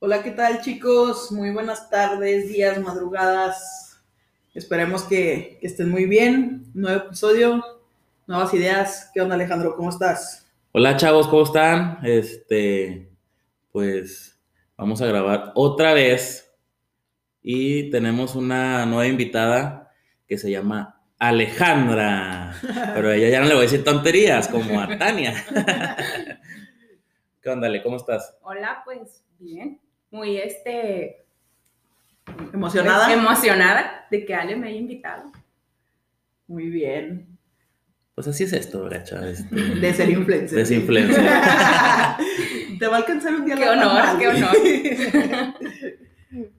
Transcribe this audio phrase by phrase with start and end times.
[0.00, 1.32] Hola, ¿qué tal chicos?
[1.32, 4.00] Muy buenas tardes, días, madrugadas.
[4.54, 6.64] Esperemos que, estén muy bien.
[6.72, 7.64] Nuevo episodio,
[8.26, 9.10] nuevas ideas.
[9.12, 9.76] ¿Qué onda Alejandro?
[9.76, 10.46] ¿Cómo estás?
[10.72, 11.98] Hola chavos, ¿cómo están?
[12.04, 13.10] Este,
[13.72, 14.38] pues
[14.76, 16.54] vamos a grabar otra vez
[17.42, 19.92] y tenemos una nueva invitada
[20.26, 22.54] que se llama Alejandra,
[22.94, 25.34] pero a ella ya no le voy a decir tonterías como a Tania.
[27.42, 27.82] ¿Qué onda, Ale?
[27.82, 28.36] ¿Cómo estás?
[28.42, 31.24] Hola, pues bien, muy este
[32.52, 33.12] ¿Emocionada?
[33.12, 35.32] emocionada de que Ale me haya invitado.
[36.46, 37.36] Muy bien.
[38.14, 39.28] Pues así es esto, gacha.
[39.28, 40.58] Este, De ser influencer.
[40.58, 41.24] de ser influencer.
[42.78, 44.56] Te va a alcanzar un día Qué la honor, qué honor.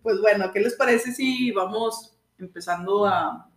[0.01, 3.48] Pues bueno, ¿qué les parece si vamos empezando a,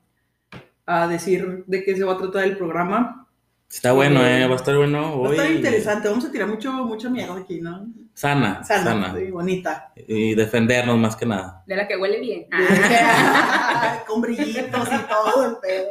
[0.86, 3.28] a decir de qué se va a tratar el programa?
[3.70, 4.47] Está bueno, ¿eh?
[4.47, 5.22] Va a estar bueno.
[5.22, 7.86] Va a estar interesante, vamos a tirar mucho, mucha mierda aquí, ¿no?
[8.12, 9.14] Sana, Sana, sana.
[9.19, 9.92] sí, bonita.
[9.97, 11.64] Y defendernos más que nada.
[11.66, 12.47] De la que huele bien.
[14.06, 15.89] Con brillitos y todo el pedo.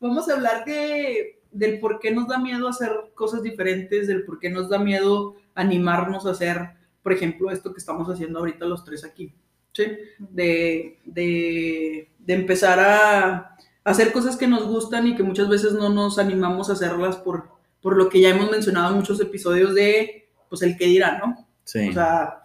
[0.00, 4.40] Vamos a hablar de, del por qué nos da miedo hacer cosas diferentes, del por
[4.40, 6.70] qué nos da miedo animarnos a hacer,
[7.04, 9.32] por ejemplo, esto que estamos haciendo ahorita los tres aquí.
[9.72, 9.84] ¿sí?
[10.18, 15.88] De, de, de empezar a hacer cosas que nos gustan y que muchas veces no
[15.90, 20.28] nos animamos a hacerlas por, por lo que ya hemos mencionado en muchos episodios de,
[20.48, 21.46] pues, el que dirá, ¿no?
[21.64, 21.88] Sí.
[21.88, 22.40] O sea,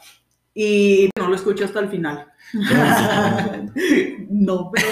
[0.53, 2.31] y no lo escucho hasta el final.
[4.29, 4.87] no, pero...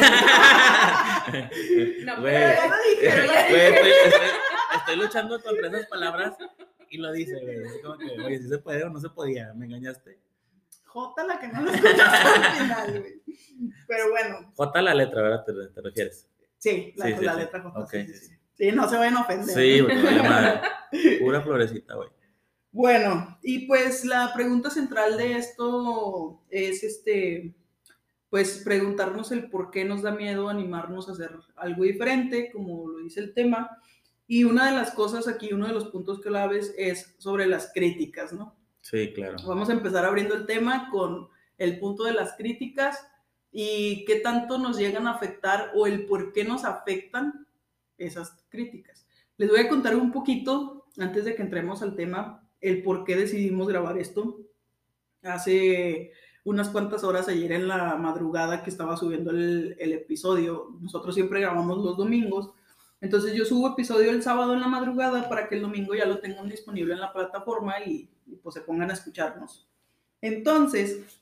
[2.06, 3.92] No, pero ya lo dije, ya- güey, estoy,
[4.78, 6.34] estoy- luchando contra esas palabras
[6.90, 7.58] y lo dice, güey.
[7.66, 10.20] Es como que, oye, si se puede o no se podía, me engañaste.
[10.86, 13.22] J la que no lo escuchas hasta el final, güey.
[13.88, 15.44] Pero bueno, J la letra, ¿verdad?
[15.46, 16.28] ¿Te, te refieres?
[16.58, 17.40] Sí, la, Sí, sí, la sí.
[17.40, 17.74] letra
[18.58, 19.56] sí, no se vayan a ofender.
[19.56, 20.62] Sí, güey, vale madre.
[21.20, 22.10] Pura florecita, güey.
[22.72, 27.56] Bueno, y pues la pregunta central de esto es este,
[28.30, 33.00] pues preguntarnos el por qué nos da miedo animarnos a hacer algo diferente, como lo
[33.00, 33.82] dice el tema.
[34.28, 38.34] Y una de las cosas aquí, uno de los puntos claves es sobre las críticas,
[38.34, 38.56] ¿no?
[38.82, 39.38] Sí, claro.
[39.48, 43.08] Vamos a empezar abriendo el tema con el punto de las críticas
[43.52, 47.48] y qué tanto nos llegan a afectar o el por qué nos afectan
[47.98, 49.06] esas críticas.
[49.38, 53.16] Les voy a contar un poquito, antes de que entremos al tema, el por qué
[53.16, 54.40] decidimos grabar esto.
[55.22, 56.12] Hace
[56.44, 61.78] unas cuantas horas, ayer en la madrugada que estaba subiendo el, episodio, nosotros siempre grabamos
[61.80, 62.52] los domingos,
[63.02, 66.20] entonces yo subo episodio el sábado en la madrugada para que el domingo ya lo
[66.20, 69.68] tengan disponible en la plataforma y, y, pues se pongan a escucharnos.
[70.22, 71.20] Entonces,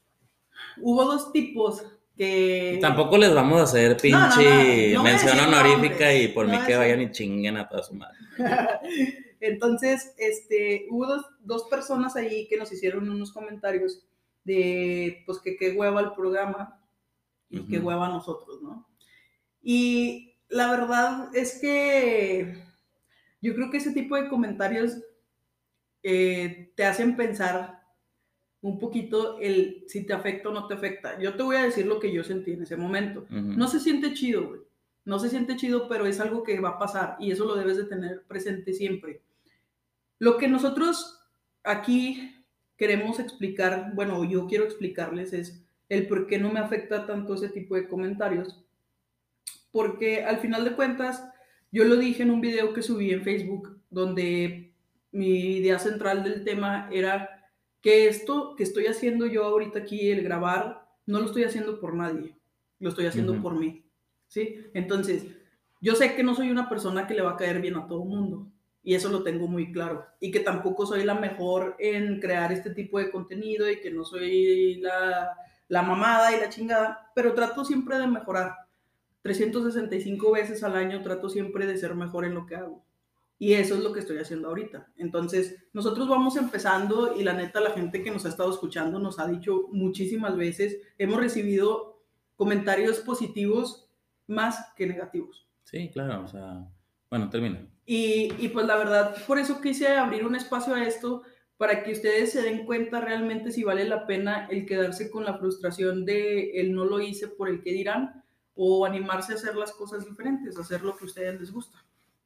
[0.78, 1.84] hubo dos tipos
[2.15, 2.77] que...
[2.81, 6.75] Tampoco les vamos a hacer pinche No, no, no, mención honorífica y por mí que
[6.75, 8.17] vayan y chinguen a toda su madre.
[9.39, 14.05] Entonces, este, hubo dos, dos personas ahí que nos hicieron unos comentarios
[14.43, 16.79] de, pues, que qué hueva el programa
[17.49, 18.87] y qué hueva nosotros, ¿no?
[19.61, 22.63] Y la verdad es que
[23.41, 24.97] yo creo que ese tipo de comentarios
[26.03, 27.84] eh, te hacen pensar
[28.65, 31.19] un poquito el si te afecta o no te afecta.
[31.19, 33.27] Yo te voy a decir lo que yo sentí en ese momento.
[33.29, 34.61] No se siente chido, güey.
[35.05, 37.77] No se siente chido, pero es algo que va a pasar y eso lo debes
[37.77, 39.21] de tener presente siempre.
[40.17, 41.21] Lo que nosotros
[41.63, 42.43] aquí
[42.75, 47.49] queremos explicar, bueno, yo quiero explicarles es el por qué no me afecta tanto ese
[47.49, 48.65] tipo de comentarios.
[49.71, 51.23] Porque al final de cuentas,
[51.71, 54.73] yo lo dije en un video que subí en Facebook, donde
[55.11, 57.34] mi idea central del tema era
[57.85, 61.94] que esto que estoy haciendo yo ahorita aquí, el grabar, no lo estoy haciendo por
[61.94, 62.35] nadie,
[62.79, 63.85] lo estoy haciendo por mí.
[64.28, 64.66] ¿Sí?
[64.73, 65.28] Entonces,
[65.81, 68.01] yo sé que no soy una persona que le va a caer bien a todo
[68.01, 68.47] el mundo.
[68.81, 70.03] Y eso lo tengo muy claro.
[70.19, 74.04] Y que tampoco soy la mejor en crear este tipo de contenido y que no
[74.04, 75.38] soy la,
[75.68, 77.12] la mamada y la chingada.
[77.13, 78.56] Pero trato siempre de mejorar.
[79.21, 82.83] 365 veces al año trato siempre de ser mejor en lo que hago.
[83.37, 84.91] Y eso es lo que estoy haciendo ahorita.
[84.95, 89.19] Entonces, nosotros vamos empezando y la neta, la gente que nos ha estado escuchando nos
[89.19, 92.01] ha dicho muchísimas veces, hemos recibido
[92.35, 93.89] comentarios positivos
[94.27, 95.47] más que negativos.
[95.63, 96.67] Sí, claro, o sea,
[97.09, 97.67] bueno, termina.
[97.85, 101.23] Y, y pues la verdad, por eso quise abrir un espacio a esto,
[101.57, 105.37] para que ustedes se den cuenta realmente si vale la pena el quedarse con la
[105.37, 108.23] frustración de el no lo hice por el que dirán,
[108.55, 111.83] o animarse a hacer las cosas diferentes, hacer lo que a ustedes les gusta.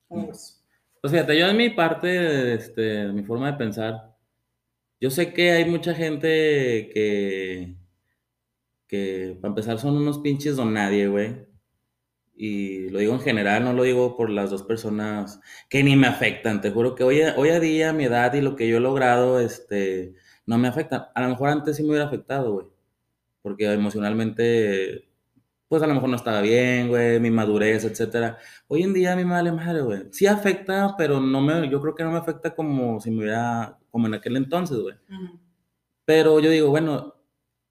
[0.07, 0.58] ¿Cómo ves?
[1.01, 4.15] Pues fíjate, yo en mi parte, este, mi forma de pensar,
[5.01, 7.75] yo sé que hay mucha gente que,
[8.87, 11.47] que para empezar son unos pinches don nadie, güey.
[12.35, 16.07] y lo digo en general, no lo digo por las dos personas que ni me
[16.07, 16.61] afectan.
[16.61, 19.39] Te juro que hoy, hoy a día mi edad y lo que yo he logrado,
[19.41, 21.11] este, no me afecta.
[21.15, 22.67] A lo mejor antes sí me hubiera afectado, güey.
[23.41, 25.08] Porque emocionalmente,
[25.69, 28.39] pues a lo mejor no estaba bien, güey, mi madurez, etcétera.
[28.67, 30.01] Hoy en día a mí me vale madre, güey.
[30.11, 33.77] Sí afecta, pero no me, yo creo que no me afecta como si me hubiera,
[33.91, 34.95] como en aquel entonces, güey.
[35.09, 35.39] Ujú.
[36.05, 37.13] Pero yo digo, bueno,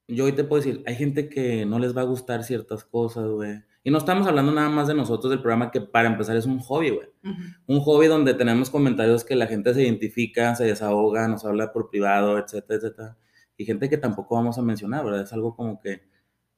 [0.07, 3.29] yo hoy te puedo decir, hay gente que no les va a gustar ciertas cosas,
[3.29, 3.65] güey.
[3.83, 6.61] Y no estamos hablando nada más de nosotros del programa, que para empezar es un
[6.61, 7.09] hobby, güey.
[7.25, 7.43] Ujú.
[7.67, 11.91] Un hobby donde tenemos comentarios que la gente se identifica, se desahoga, nos habla por
[11.91, 13.17] privado, etcétera, etcétera.
[13.57, 15.23] Y gente que tampoco vamos a mencionar, ¿verdad?
[15.23, 16.03] Es algo como que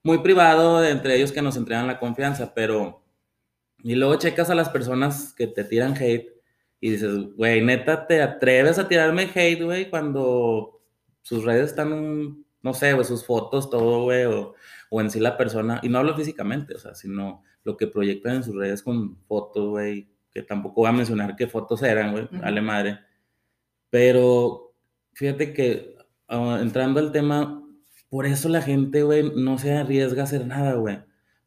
[0.02, 3.04] muy privado de entre ellos que nos entregan la confianza, pero...
[3.82, 6.28] Y luego checas a las personas que te tiran hate
[6.80, 10.82] y dices, güey, neta, ¿te atreves a tirarme hate, güey, cuando
[11.22, 14.54] sus redes están, no sé, güey, sus fotos, todo, güey, o,
[14.90, 18.36] o en sí la persona, y no hablo físicamente, o sea, sino lo que proyectan
[18.36, 22.28] en sus redes con fotos, güey, que tampoco voy a mencionar qué fotos eran, güey,
[22.32, 23.00] vale madre.
[23.90, 24.74] Pero
[25.12, 25.96] fíjate que
[26.28, 27.62] ah, entrando al tema,
[28.10, 30.98] por eso la gente, güey, no se arriesga a hacer nada, güey.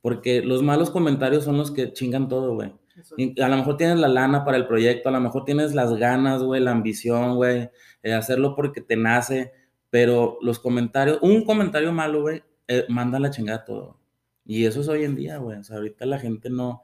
[0.01, 2.73] Porque los malos comentarios son los que chingan todo, güey.
[3.41, 6.41] A lo mejor tienes la lana para el proyecto, a lo mejor tienes las ganas,
[6.41, 7.69] güey, la ambición, güey,
[8.01, 9.51] eh, hacerlo porque te nace,
[9.89, 13.99] pero los comentarios, un comentario malo, güey, eh, manda la chingada todo.
[14.45, 15.57] Y eso es hoy en día, güey.
[15.57, 16.83] O sea, ahorita la gente no.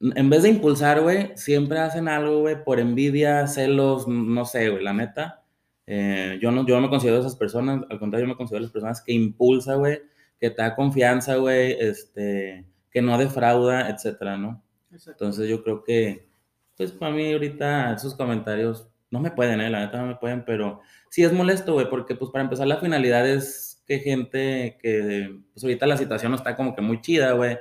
[0.00, 4.82] En vez de impulsar, güey, siempre hacen algo, güey, por envidia, celos, no sé, güey,
[4.82, 5.43] la neta.
[5.86, 8.72] Eh, yo, no, yo no me considero esas personas, al contrario, yo me considero las
[8.72, 10.00] personas que impulsa, güey,
[10.38, 14.62] que te da confianza, güey, este, que no defrauda, etcétera, ¿no?
[14.90, 16.28] Entonces yo creo que,
[16.76, 20.44] pues para mí ahorita esos comentarios no me pueden, eh, la neta no me pueden,
[20.44, 25.40] pero sí es molesto, güey, porque pues para empezar la finalidad es que gente que,
[25.52, 27.58] pues ahorita la situación no está como que muy chida, güey.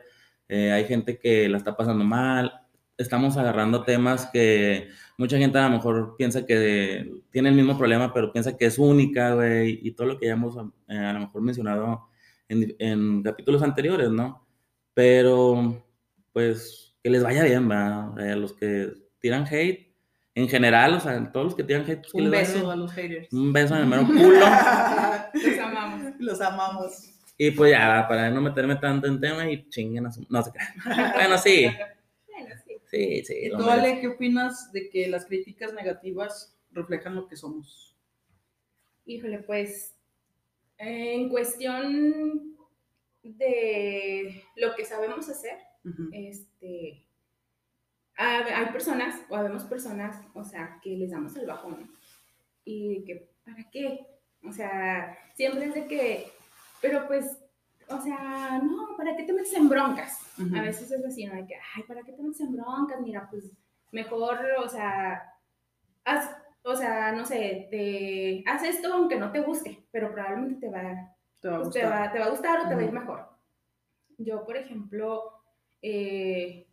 [0.47, 2.61] Eh, hay gente que la está pasando mal.
[2.97, 8.13] Estamos agarrando temas que mucha gente a lo mejor piensa que tiene el mismo problema,
[8.13, 10.55] pero piensa que es única, güey, y todo lo que ya hemos
[10.87, 12.07] eh, a lo mejor mencionado
[12.47, 14.45] en, en capítulos anteriores, ¿no?
[14.93, 15.85] Pero,
[16.31, 18.13] pues, que les vaya bien, va.
[18.15, 19.93] A los que tiran hate,
[20.35, 22.71] en general, o sea, todos los que tiran hate, pues que Un les vaya beso
[22.71, 23.33] a los haters.
[23.33, 24.39] Un beso en el mero culo.
[25.33, 26.13] Los amamos.
[26.19, 27.09] Los amamos.
[27.37, 30.25] Y pues ya, para no meterme tanto en tema y chinguen a su...
[30.29, 31.13] No se crean.
[31.13, 31.67] Bueno, sí.
[32.93, 33.23] Sí.
[33.23, 33.33] Sí, sí.
[33.47, 33.63] ¿Y tú.
[33.63, 37.97] Ale, qué opinas de que las críticas negativas reflejan lo que somos?
[39.05, 39.95] Híjole, pues
[40.77, 42.55] en cuestión
[43.23, 45.57] de lo que sabemos hacer,
[46.11, 47.03] este,
[48.15, 51.91] hay personas, o habemos personas, o sea, que les damos el bajón.
[52.63, 54.05] Y que, ¿para qué?
[54.43, 56.27] O sea, siempre es de que,
[56.81, 57.37] pero pues,
[57.89, 60.19] o sea, no, ¿para qué te metes en broncas?
[60.55, 61.35] A veces es así, ¿no?
[61.35, 63.01] De que, ay, ¿para qué te metes en broncas?
[63.01, 63.51] Mira, pues,
[63.91, 65.33] mejor, o sea,
[66.05, 70.71] haz, o sea, no sé, te, haz esto aunque no te guste, pero probablemente te
[70.71, 71.91] va, Te va a pues, te, gustar.
[72.07, 73.29] va, te va a gustar o te va a ir mejor.
[74.17, 75.43] Yo, por ejemplo,
[75.81, 76.67] eh,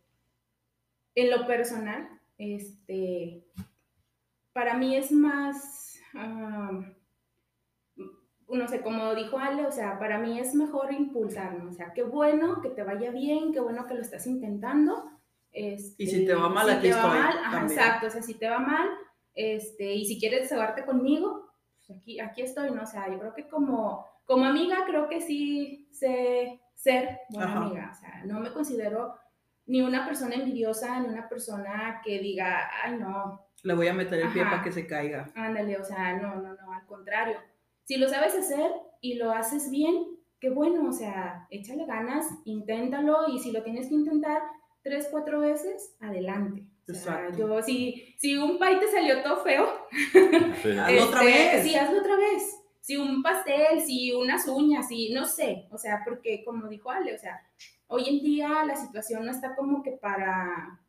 [1.15, 3.43] en lo personal, este,
[4.53, 5.99] para mí es más,
[8.51, 11.69] no sé, como dijo Ale, o sea, para mí es mejor impulsar, ¿no?
[11.69, 15.09] O sea, qué bueno que te vaya bien, qué bueno que lo estás intentando.
[15.51, 18.09] Este, Y si te va mal, si aquí te va estoy mal, ajá, exacto, o
[18.09, 18.89] sea, si te va mal,
[19.33, 22.83] este, y si quieres desahogarte conmigo, pues aquí, aquí estoy, ¿no?
[22.83, 27.65] O sea, yo creo que como, como amiga, creo que sí sé ser buena Ajá.
[27.65, 29.15] amiga, o sea, no me considero
[29.65, 34.19] ni una persona envidiosa, ni una persona que diga, ay, no, Le voy a meter
[34.19, 34.51] el pie Ajá.
[34.51, 35.29] para que se caiga.
[35.35, 37.37] Ándale, o sea, no, no, no, al contrario.
[37.91, 38.71] Si lo sabes hacer
[39.01, 43.89] y lo haces bien, qué bueno, o sea, échale ganas, inténtalo y si lo tienes
[43.89, 44.41] que intentar
[44.81, 46.63] tres, cuatro veces, adelante.
[46.87, 47.37] O sea, Exacto.
[47.37, 50.69] yo, si, si un pay te salió todo feo, Sí.
[50.79, 51.63] Hazlo otra este, vez.
[51.65, 52.61] Sí, hazlo otra vez.
[52.79, 57.13] Si un pastel, si unas uñas, si no sé, o sea, porque como dijo Ale,
[57.13, 57.41] o sea,
[57.87, 60.79] hoy en día la situación no está como que para,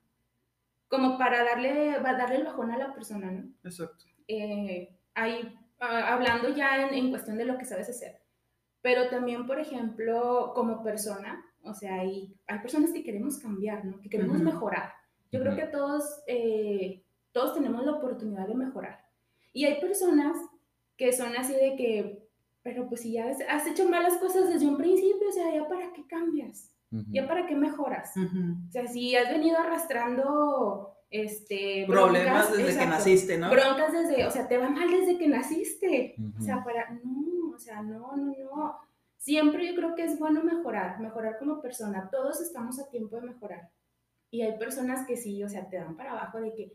[0.86, 3.52] como para darle, darle el bajón a la persona, ¿no?
[3.64, 4.04] Exacto.
[4.28, 5.52] eh, hay,
[5.86, 8.20] hablando ya en, en cuestión de lo que sabes hacer,
[8.80, 14.00] pero también, por ejemplo, como persona, o sea, hay, hay personas que queremos cambiar, ¿no?
[14.00, 14.44] Que queremos Ujú.
[14.44, 14.92] mejorar.
[15.30, 15.60] Yo creo Ujú.
[15.62, 19.04] que todos, eh, todos tenemos la oportunidad de mejorar.
[19.52, 20.36] Y hay personas
[20.96, 22.28] que son así de que,
[22.62, 25.66] pero pues si ya has- has hecho malas cosas desde un principio, o sea, ¿ya
[25.68, 26.71] para qué cambias?
[27.10, 28.12] ¿Ya para qué mejoras?
[28.16, 28.56] Ujú.
[28.68, 33.50] O sea, si has venido arrastrando este, Problemas broncas, desde que exacto, naciste, ¿no?
[33.50, 36.14] Broncas desde, o sea, te va mal desde que naciste.
[36.18, 36.38] Ujú.
[36.38, 38.78] O sea, para, no, o sea, no, no, no.
[39.18, 42.08] siempre yo creo que es bueno mejorar, mejorar como persona.
[42.10, 43.70] Todos estamos a tiempo de mejorar.
[44.30, 46.72] Y hay personas que sí, o sea, te dan para abajo de que,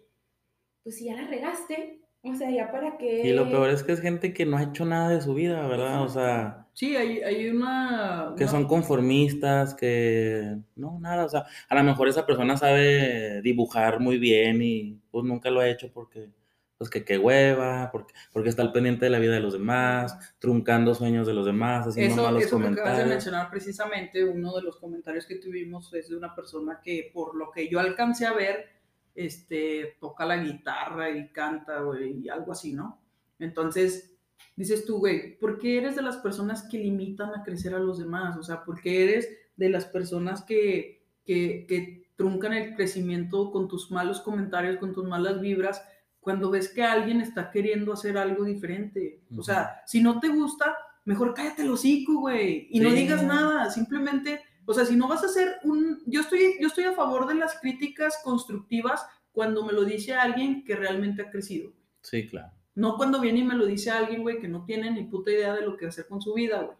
[0.83, 3.27] pues si ya la regaste, o sea, ya para qué.
[3.27, 5.67] Y lo peor es que es gente que no ha hecho nada de su vida,
[5.67, 6.03] ¿verdad?
[6.03, 8.35] O sea, Sí, hay, hay una...
[8.37, 13.41] que una- son conformistas, que no, nada, o sea, a lo mejor esa persona sabe
[13.41, 16.29] dibujar muy bien y pues nunca lo ha hecho porque,
[16.77, 20.35] pues que qué hueva, porque, porque está al pendiente de la vida de los demás,
[20.37, 23.07] truncando sueños de los demás, haciendo Eso, malos eso que acabas de comentarios.
[23.07, 27.49] mencionar precisamente, uno de los comentarios que tuvimos es de una persona que, por lo
[27.49, 28.67] que yo alcancé a ver,
[29.15, 33.01] este, toca la guitarra y canta, güey, y algo así, ¿no?
[33.39, 34.13] Entonces,
[34.57, 37.99] dices tú, güey, ¿por qué eres de las personas que limitan a crecer a los
[37.99, 38.35] demás?
[38.37, 43.67] O sea, ¿por qué eres de las personas que, que, que truncan el crecimiento con
[43.67, 45.81] tus malos comentarios, con tus malas vibras,
[46.19, 49.21] cuando ves que alguien está queriendo hacer algo diferente?
[49.37, 53.69] O sea, si no te gusta, mejor cállate el hocico, güey, y no digas nada,
[53.69, 57.27] simplemente, o sea, si no vas a hacer un, yo estoy, yo estoy a favor
[57.27, 61.71] de las críticas constructivas cuando me lo dice alguien que realmente ha crecido,
[62.01, 62.56] Sí, claro.
[62.77, 65.51] No cuando viene y me lo dice alguien, güey, que no tiene ni puta idea
[65.55, 66.77] de lo que hacer con su vida, güey.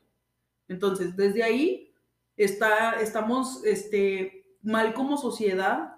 [0.68, 1.92] Entonces, desde ahí
[2.36, 5.96] está, estamos este, mal como sociedad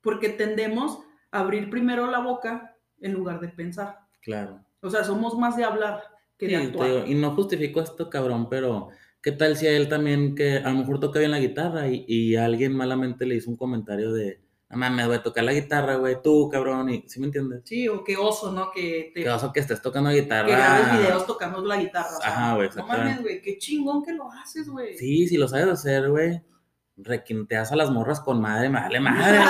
[0.00, 0.98] porque tendemos
[1.30, 4.00] a abrir primero la boca en lugar de pensar.
[4.22, 4.66] Claro.
[4.80, 6.02] O sea, somos más de hablar
[6.36, 6.88] que de Sí, actuar.
[6.90, 8.88] digo, y no justifico esto, cabrón, pero
[9.22, 12.04] ¿qué tal si a él también, que a lo mejor toca bien la guitarra y,
[12.08, 14.41] y alguien malamente le hizo un comentario de,
[14.72, 17.60] no mames, güey, tocar la guitarra, güey, tú, cabrón, y, ¿sí me entiendes?
[17.62, 18.70] Sí, o qué oso, ¿no?
[18.70, 20.46] Que te Qué oso que estés tocando guitarra.
[20.46, 22.08] que grabes videos tocando la guitarra.
[22.16, 24.96] o sea, Ajá, güey, No mames, güey, qué chingón que lo haces, güey.
[24.96, 26.40] Sí, si lo sabes hacer, güey,
[26.96, 29.48] requinteas a las morras con madre, madre, madre, güey,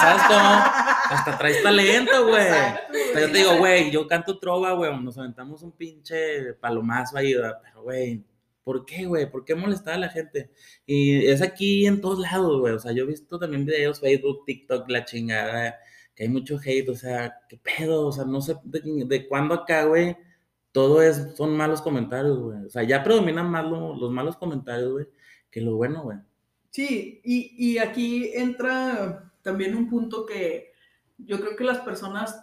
[0.00, 0.62] ¿sabes cómo?
[1.10, 2.48] Hasta traes talento, güey.
[2.48, 7.18] O sea, yo te digo, güey, yo canto trova, güey, nos aventamos un pinche palomazo
[7.18, 8.24] ahí, pero, güey,
[8.64, 9.30] ¿por qué, güey?
[9.30, 10.50] ¿Por qué molestar a la gente?
[10.86, 14.44] Y es aquí en todos lados, güey, o sea, yo he visto también videos, Facebook,
[14.46, 15.76] TikTok, la chingada,
[16.14, 18.06] que hay mucho hate, o sea, ¿qué pedo?
[18.06, 20.16] O sea, no sé de, de cuándo acá, güey,
[20.72, 24.92] todo es, son malos comentarios, güey, o sea, ya predominan más lo- los malos comentarios,
[24.92, 25.06] güey,
[25.50, 26.18] que lo bueno, güey.
[26.70, 30.72] Sí, y, y aquí entra también un punto que
[31.18, 32.42] yo creo que las personas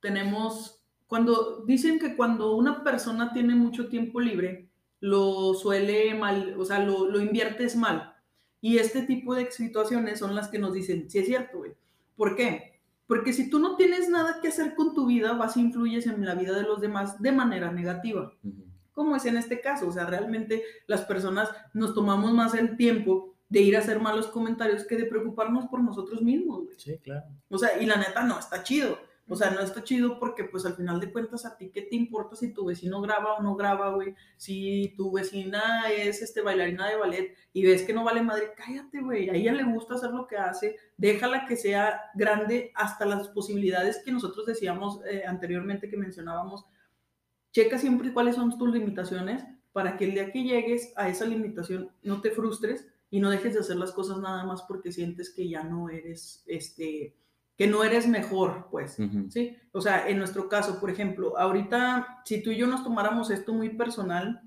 [0.00, 4.69] tenemos, cuando dicen que cuando una persona tiene mucho tiempo libre,
[5.00, 8.14] lo suele mal, o sea, lo, lo inviertes mal.
[8.60, 11.72] Y este tipo de situaciones son las que nos dicen, sí es cierto, güey.
[12.16, 12.78] ¿Por qué?
[13.06, 16.24] Porque si tú no tienes nada que hacer con tu vida, vas e influyes en
[16.24, 18.32] la vida de los demás de manera negativa
[19.00, 19.88] como es en este caso.
[19.88, 24.28] O sea, realmente las personas nos tomamos más el tiempo de ir a hacer malos
[24.28, 26.78] comentarios que de preocuparnos por nosotros mismos, güey.
[26.78, 27.26] Sí, claro.
[27.48, 28.98] O sea, y la neta no está chido.
[29.32, 31.94] O sea, no está chido porque pues al final de cuentas a ti qué te
[31.94, 34.16] importa si tu vecino graba o no graba, güey.
[34.36, 39.00] Si tu vecina es este bailarina de ballet y ves que no vale madre, cállate,
[39.00, 39.30] güey.
[39.30, 44.02] A ella le gusta hacer lo que hace, déjala que sea grande hasta las posibilidades
[44.04, 46.66] que nosotros decíamos eh, anteriormente que mencionábamos.
[47.52, 51.92] Checa siempre cuáles son tus limitaciones para que el día que llegues a esa limitación
[52.02, 55.48] no te frustres y no dejes de hacer las cosas nada más porque sientes que
[55.48, 57.14] ya no eres este
[57.60, 58.96] que no eres mejor, pues.
[59.28, 63.30] Sí, o sea, en nuestro caso, por ejemplo, ahorita, si tú y yo nos tomáramos
[63.30, 64.40] esto muy personal,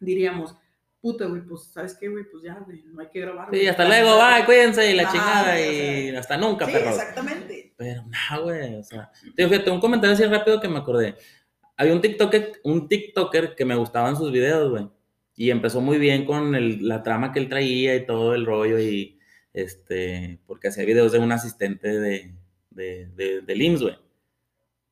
[0.00, 0.56] diríamos,
[1.00, 2.24] puta, güey, pues, ¿sabes qué, güey?
[2.28, 3.50] Pues ya, güey, no hay que grabar.
[3.52, 6.96] Sí, hasta luego, bye, cuídense y la Ah, chingada y sea, hasta nunca, Sí, perros.
[6.96, 7.72] exactamente.
[7.76, 11.14] Pero no, güey, o sea, tío, fíjate, un comentario así rápido que me acordé.
[11.76, 14.88] Había un TikToker, un TikToker que me gustaban sus videos, güey.
[15.36, 18.80] Y empezó muy bien con el- la trama que él traía y todo el rollo
[18.80, 19.20] y
[19.52, 22.34] este, porque hacía videos de un asistente de,
[22.76, 23.98] de, de, del IMSS, güey.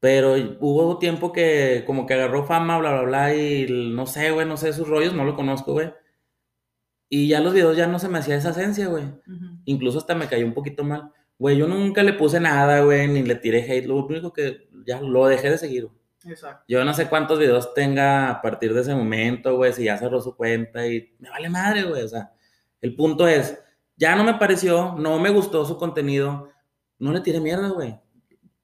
[0.01, 4.47] Pero hubo tiempo que como que agarró fama, bla, bla, bla, y no sé, güey,
[4.47, 5.93] no sé sus rollos, no lo conozco, güey.
[7.09, 9.05] Y ya los videos ya no se me hacía esa esencia, güey.
[9.05, 9.59] Ujú.
[9.67, 11.13] Incluso hasta me cayó un poquito mal.
[11.39, 13.87] Güey, yo nunca le puse nada, güey, ni le tiré hate.
[13.87, 15.87] Lo único que ya lo dejé de seguir.
[15.87, 15.97] güey.
[16.27, 16.65] Exacto.
[16.69, 20.21] Yo no sé cuántos videos tenga a partir de ese momento, güey, si ya cerró
[20.21, 22.03] su cuenta y me vale madre, güey.
[22.03, 22.33] O sea,
[22.81, 23.59] el punto es,
[23.97, 26.49] ya no me pareció, no me gustó su contenido,
[26.99, 27.99] no le tiré mierda, güey.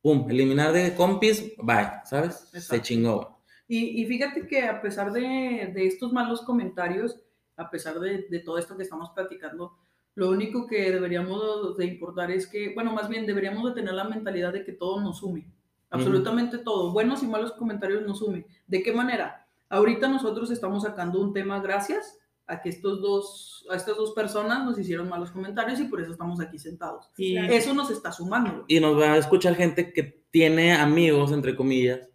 [0.02, 2.48] Pum, eliminar de compis, bye, ¿sabes?
[2.52, 3.28] Se chingó, güey.
[3.68, 7.20] Y, y fíjate que a pesar de, de estos malos comentarios,
[7.56, 9.76] a pesar de, de todo esto que estamos platicando,
[10.14, 14.04] lo único que deberíamos de importar es que, bueno, más bien deberíamos de tener la
[14.04, 15.46] mentalidad de que todo nos sume.
[15.90, 16.92] Absolutamente todo.
[16.92, 18.46] Buenos y malos comentarios nos sume.
[18.66, 19.46] ¿De qué manera?
[19.68, 22.18] Ahorita nosotros estamos sacando un tema gracias
[22.50, 26.10] a que estos dos, a estas dos personas nos hicieron malos comentarios y por eso
[26.12, 27.10] estamos aquí sentados.
[27.16, 27.52] Y, Claro.
[27.52, 28.64] Eso nos está sumando.
[28.68, 32.08] y nos va a escuchar gente que tiene amigos, entre comillas,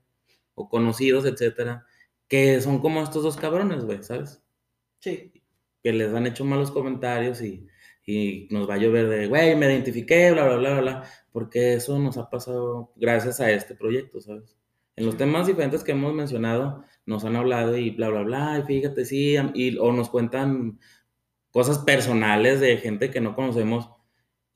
[0.53, 1.85] o conocidos, etcétera,
[2.27, 4.41] que son como estos dos cabrones, güey, ¿sabes?
[4.99, 5.31] Sí.
[5.83, 7.67] que les han hecho malos comentarios y,
[8.07, 11.75] y nos va a llover de, güey, me identifiqué, bla, bla, bla, bla, bla, porque
[11.75, 14.55] eso nos ha pasado gracias a este proyecto, ¿sabes?
[14.95, 15.19] En los Sí.
[15.19, 19.35] temas diferentes que hemos mencionado, nos han hablado y bla, bla, bla, y fíjate, sí,
[19.53, 20.79] y, o nos cuentan
[21.51, 23.89] cosas personales de gente que no conocemos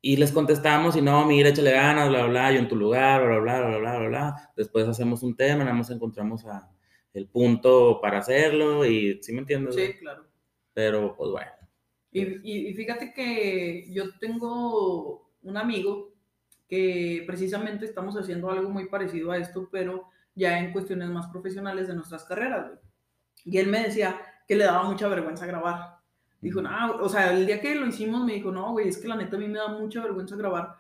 [0.02, 3.40] y les contestamos y no, mira, échale ganas, bla, bla, yo en tu lugar, bla,
[3.40, 4.52] bla, bla, bla, bla, bla.
[4.56, 6.70] Después hacemos un tema, nada más encontramos a
[7.14, 9.76] el punto para hacerlo y, ¿sí me entiendes?
[9.76, 10.26] Sí, claro.
[10.74, 11.52] Pero, pues bueno.
[12.12, 16.14] Y- y fíjate que yo tengo un amigo
[16.68, 20.06] que precisamente estamos haciendo algo muy parecido a esto, pero
[20.40, 22.80] ya en cuestiones más profesionales de nuestras carreras, güey.
[23.46, 26.00] Y él me decía que le daba mucha vergüenza grabar.
[26.42, 29.08] Dijo, no, o sea, el día que lo hicimos me dijo, no, güey, es que
[29.08, 30.80] la neta a mí me da mucha vergüenza grabar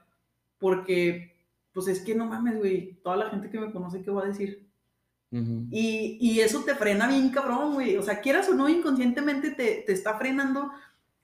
[0.60, 1.38] porque,
[1.74, 4.28] pues es que no mames, güey, toda la gente que me conoce, ¿qué va a
[4.28, 4.68] decir?
[5.32, 7.96] Y, y eso te frena bien cabrón, güey.
[7.98, 10.72] O sea, quieras o no, inconscientemente te, te está frenando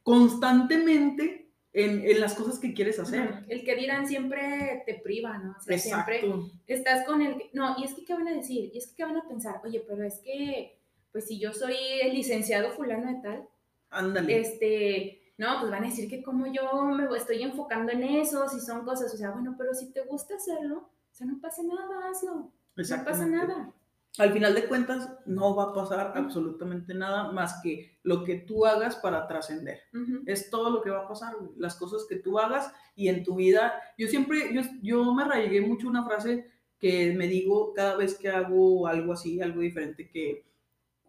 [0.04, 1.45] constantemente
[1.76, 3.44] en, en las cosas que quieres hacer.
[3.50, 5.56] El que dirán siempre te priva, ¿no?
[5.60, 6.24] O sea, siempre
[6.68, 7.36] estás con el...
[7.52, 8.72] No, y es que, ¿qué van a decir?
[8.74, 9.60] Y es que, ¿qué van a pensar?
[9.64, 10.80] Oye, pero es que,
[11.12, 13.48] pues si yo soy el licenciado fulano de tal,
[13.90, 14.40] Ándale.
[14.40, 15.22] este...
[15.38, 18.86] No, pues van a decir que como yo me estoy enfocando en eso, si son
[18.86, 20.78] cosas, o sea, bueno, pero si te gusta hacerlo,
[21.12, 23.74] o sea, no pasa nada, hazlo, no pasa nada.
[24.18, 28.66] Al final de cuentas, no va a pasar absolutamente nada más que lo que tú
[28.66, 29.80] hagas para trascender.
[29.94, 30.24] Ujú.
[30.26, 31.36] Es todo lo que va a pasar.
[31.58, 33.74] Las cosas que tú hagas y en tu vida.
[33.98, 38.30] Yo siempre, yo, yo me arraigué mucho una frase que me digo cada vez que
[38.30, 40.46] hago algo así, algo diferente, que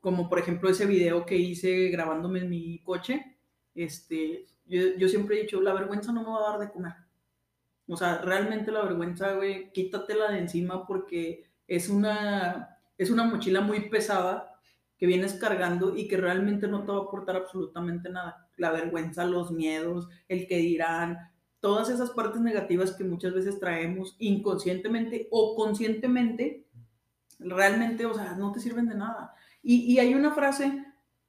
[0.01, 3.37] como por ejemplo ese video que hice grabándome en mi coche,
[3.75, 6.93] este, yo, yo siempre he dicho, la vergüenza no me va a dar de comer.
[7.89, 13.61] O sea, realmente la vergüenza, güey, quítatela de encima porque es una, es una mochila
[13.61, 14.53] muy pesada
[14.99, 18.49] que vienes cargando y que realmente no te va a aportar absolutamente nada.
[18.57, 21.19] La vergüenza, los miedos, el que dirán,
[21.61, 26.67] todas esas partes negativas que muchas veces traemos inconscientemente o conscientemente,
[27.39, 29.35] realmente, o sea, no te sirven de nada.
[29.63, 30.85] Y, y hay una frase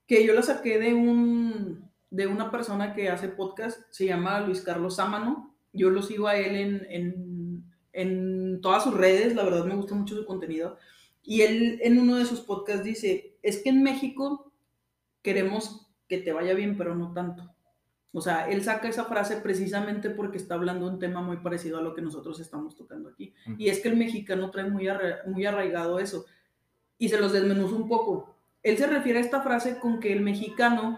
[0.05, 4.61] que yo la saqué de, un, de una persona que hace podcast, se llama Luis
[4.61, 5.55] Carlos Sámano.
[5.73, 9.95] Yo lo sigo a él en, en, en todas sus redes, la verdad me gusta
[9.95, 10.77] mucho su contenido.
[11.29, 14.53] Y él en uno de sus podcasts dice, es que en México
[15.21, 17.53] queremos que te vaya bien, pero no tanto.
[18.13, 21.79] O sea, él saca esa frase precisamente porque está hablando de un tema muy parecido
[21.79, 23.33] a lo que nosotros estamos tocando aquí.
[23.57, 26.25] Y es que el mexicano trae muy, arra muy arraigado eso.
[26.97, 28.37] Y se los desmenuzo un poco.
[28.63, 30.97] Él se refiere a esta frase con que el mexicano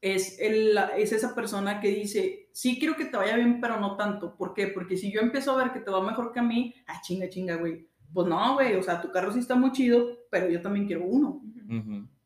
[0.00, 3.96] es, el, es esa persona que dice, sí quiero que te vaya bien, pero no
[3.96, 4.36] tanto.
[4.36, 4.66] ¿Por qué?
[4.66, 7.28] Porque si yo empiezo a ver que te va mejor que a mí, ah, chinga,
[7.28, 7.86] chinga, güey.
[8.12, 11.04] Pues no, güey, o sea, tu carro sí está muy chido, pero yo también quiero
[11.04, 11.42] uno.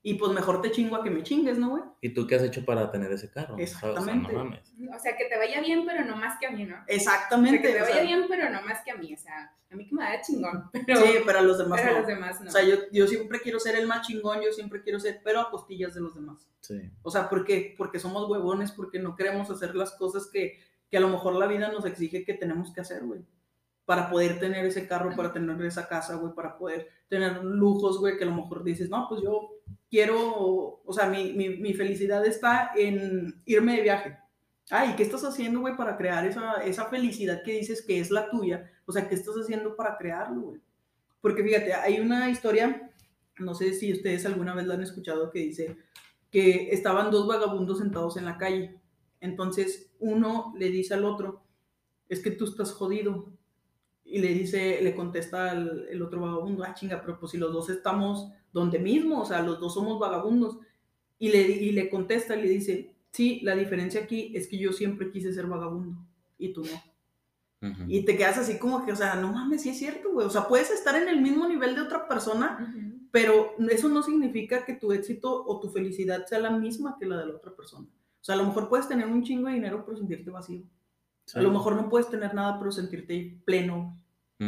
[0.04, 1.82] Y pues mejor te chingo a que me chingues, ¿no, güey?
[2.00, 3.54] ¿Y tú qué has hecho para tener ese carro?
[3.54, 4.32] O sea, Exactamente.
[4.32, 4.74] no mames.
[4.92, 6.74] O sea, que te vaya bien, pero no más que a mí, ¿no?
[6.74, 7.62] O sea, Exactamente.
[7.62, 9.14] que te o vaya sea, bien, pero no más que a mí.
[9.14, 11.90] O sea, a mí que me vaya chingón, pero, Sí, pero a los demás pero
[11.90, 11.98] a no.
[12.00, 12.48] los demás no.
[12.48, 15.40] O sea, yo, yo siempre quiero ser el más chingón, yo siempre quiero ser, pero
[15.40, 16.48] a costillas de los demás.
[16.60, 16.80] Sí.
[17.02, 17.74] O sea, ¿por qué?
[17.78, 20.58] Porque somos huevones, porque no queremos hacer las cosas que,
[20.90, 23.24] que a lo mejor la vida nos exige que tenemos que hacer, güey.
[23.84, 28.16] Para poder tener ese carro, para tener esa casa, güey, para poder tener lujos, güey,
[28.16, 29.50] que a lo mejor dices, no, pues yo
[29.90, 34.18] quiero, o sea, mi, mi, mi felicidad está en irme de viaje.
[34.70, 38.30] Ay, ¿qué estás haciendo, güey, para crear esa, esa felicidad que dices que es la
[38.30, 38.70] tuya?
[38.86, 40.60] O sea, ¿qué estás haciendo para crearlo, güey?
[41.20, 42.90] Porque fíjate, hay una historia,
[43.38, 45.76] no sé si ustedes alguna vez la han escuchado, que dice
[46.30, 48.80] que estaban dos vagabundos sentados en la calle.
[49.20, 51.44] Entonces uno le dice al otro,
[52.08, 53.30] es que tú estás jodido.
[54.12, 57.50] Y le dice, le contesta al, el otro vagabundo, ah, chinga, pero pues si los
[57.50, 60.58] dos estamos donde mismo, o sea, los dos somos vagabundos.
[61.18, 64.72] Y le, y le contesta y le dice, sí, la diferencia aquí es que yo
[64.72, 65.96] siempre quise ser vagabundo
[66.36, 66.92] y tú no.
[67.86, 70.26] Y te quedas así como que, o sea, no mames, sí es cierto, güey.
[70.26, 72.98] O sea, puedes estar en el mismo nivel de otra persona, Ujú.
[73.12, 77.18] pero eso no significa que tu éxito o tu felicidad sea la misma que la
[77.18, 77.86] de la otra persona.
[77.86, 80.64] O sea, a lo mejor puedes tener un chingo de dinero pero sentirte vacío.
[81.24, 81.38] Sí.
[81.38, 83.96] A lo mejor no puedes tener nada pero sentirte pleno.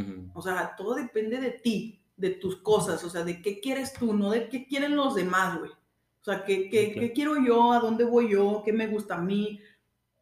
[0.01, 0.31] Ujú.
[0.35, 4.13] O sea, todo depende de ti, de tus cosas, o sea, de qué quieres tú,
[4.15, 5.71] no de qué quieren los demás, güey.
[5.71, 7.01] O sea, ¿qué, qué, claro.
[7.09, 7.73] qué quiero yo?
[7.73, 8.63] ¿A dónde voy yo?
[8.65, 9.61] ¿Qué me gusta a mí?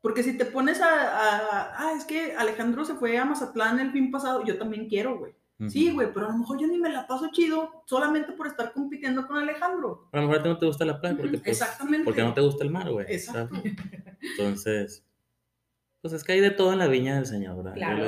[0.00, 3.92] Porque si te pones a, a- Ah, es que Alejandro se fue a Mazatlán el
[3.92, 5.32] fin pasado, yo también quiero, güey.
[5.60, 5.70] Ujú.
[5.70, 8.72] Sí, güey, pero a lo mejor yo ni me la paso chido solamente por estar
[8.72, 10.08] compitiendo con Alejandro.
[10.10, 12.04] A lo mejor a ti no te gusta la playa porque, Ujú, pues, Exactamente.
[12.04, 13.06] porque no te gusta el mar, güey.
[13.08, 13.54] Exacto.
[13.54, 13.72] ¿sabes?
[14.20, 15.04] Entonces,
[16.02, 17.74] pues es que hay de todo en la viña del Señor, ¿verdad?
[17.74, 18.04] Claro.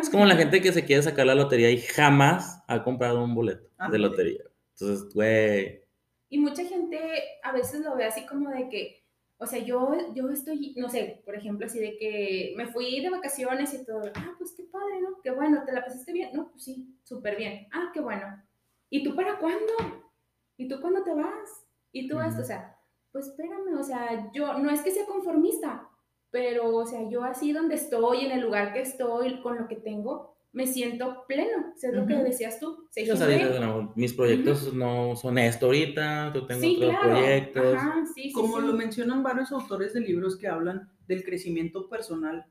[0.00, 3.34] Es como la gente que se quiere sacar la lotería y jamás ha comprado un
[3.34, 4.08] boleto de Ándale.
[4.08, 4.42] lotería.
[4.72, 5.82] Entonces, güey,
[6.30, 6.98] Y mucha gente
[7.42, 9.04] a veces lo ve así como de que,
[9.36, 13.10] o sea, yo, yo estoy, no sé, por ejemplo, así de que me fui de
[13.10, 15.20] vacaciones y todo, ah, pues qué padre, ¿no?
[15.22, 16.30] Qué bueno, ¿te la pasaste bien?
[16.34, 17.68] No, pues sí, súper bien.
[17.72, 18.42] Ah, qué bueno.
[18.88, 19.72] ¿Y tú para cuándo?
[20.56, 21.66] ¿Y tú cuándo te vas?
[21.92, 22.40] ¿Y tú esto?
[22.40, 22.76] O sea,
[23.12, 25.88] pues espérame, o sea, yo no es que sea conformista,
[26.30, 29.76] pero, o sea, yo así donde estoy, en el lugar que estoy, con lo que
[29.76, 32.88] tengo, me siento pleno, es lo que decías tú.
[32.88, 37.76] o sea, mis proyectos no son esto ahorita, tú tengo otros proyectos.
[38.34, 42.46] Como lo mencionan varios autores de libros que hablan del crecimiento personal.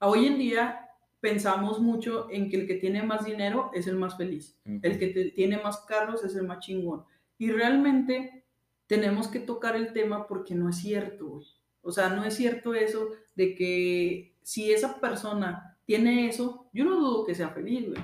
[0.00, 0.88] Hoy en día
[1.20, 5.32] pensamos mucho en que el que tiene más dinero es el más feliz, el que
[5.34, 7.04] tiene más carros es el más chingón.
[7.36, 8.44] Y realmente
[8.86, 11.42] tenemos que tocar el tema porque no es cierto,
[11.84, 16.96] O sea, no es cierto eso de que si esa persona tiene eso, yo no
[16.96, 18.02] dudo que sea feliz, güey.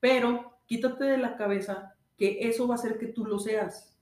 [0.00, 3.96] Pero quítate de la cabeza que eso va a hacer que tú lo seas.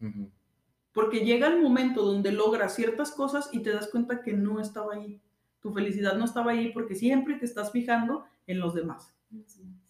[0.93, 4.95] Porque llega el momento donde logras ciertas cosas y te das cuenta que no estaba
[4.95, 5.21] ahí.
[5.61, 9.15] Tu felicidad no estaba ahí porque siempre te estás fijando en los demás.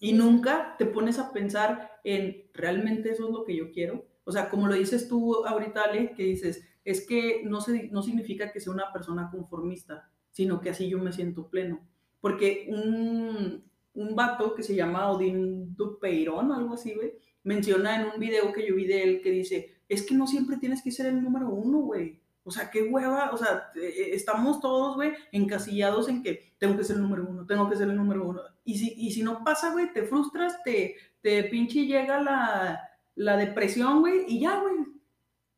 [0.01, 4.07] Y nunca te pones a pensar en realmente eso es lo que yo quiero.
[4.25, 8.03] O sea, como lo dices tú ahorita, Ale, que dices, es que no, se, no
[8.03, 11.81] significa que sea una persona conformista, sino que así yo me siento pleno
[12.27, 13.63] porque un,
[13.95, 17.13] un vato que se llama Odín Dupeirón, algo así, güey,
[17.45, 20.57] menciona en un video que yo vi de él que dice, es que no siempre
[20.57, 22.21] tienes que ser el número uno, güey.
[22.43, 26.83] O sea, qué hueva, o sea, eh, estamos todos, güey, encasillados en que tengo que
[26.83, 28.41] ser el número uno, tengo que ser el número uno.
[28.65, 32.81] Y si, y si no pasa, güey, te frustras, te, te pinche llega la,
[33.15, 34.75] la depresión, güey, y ya, güey,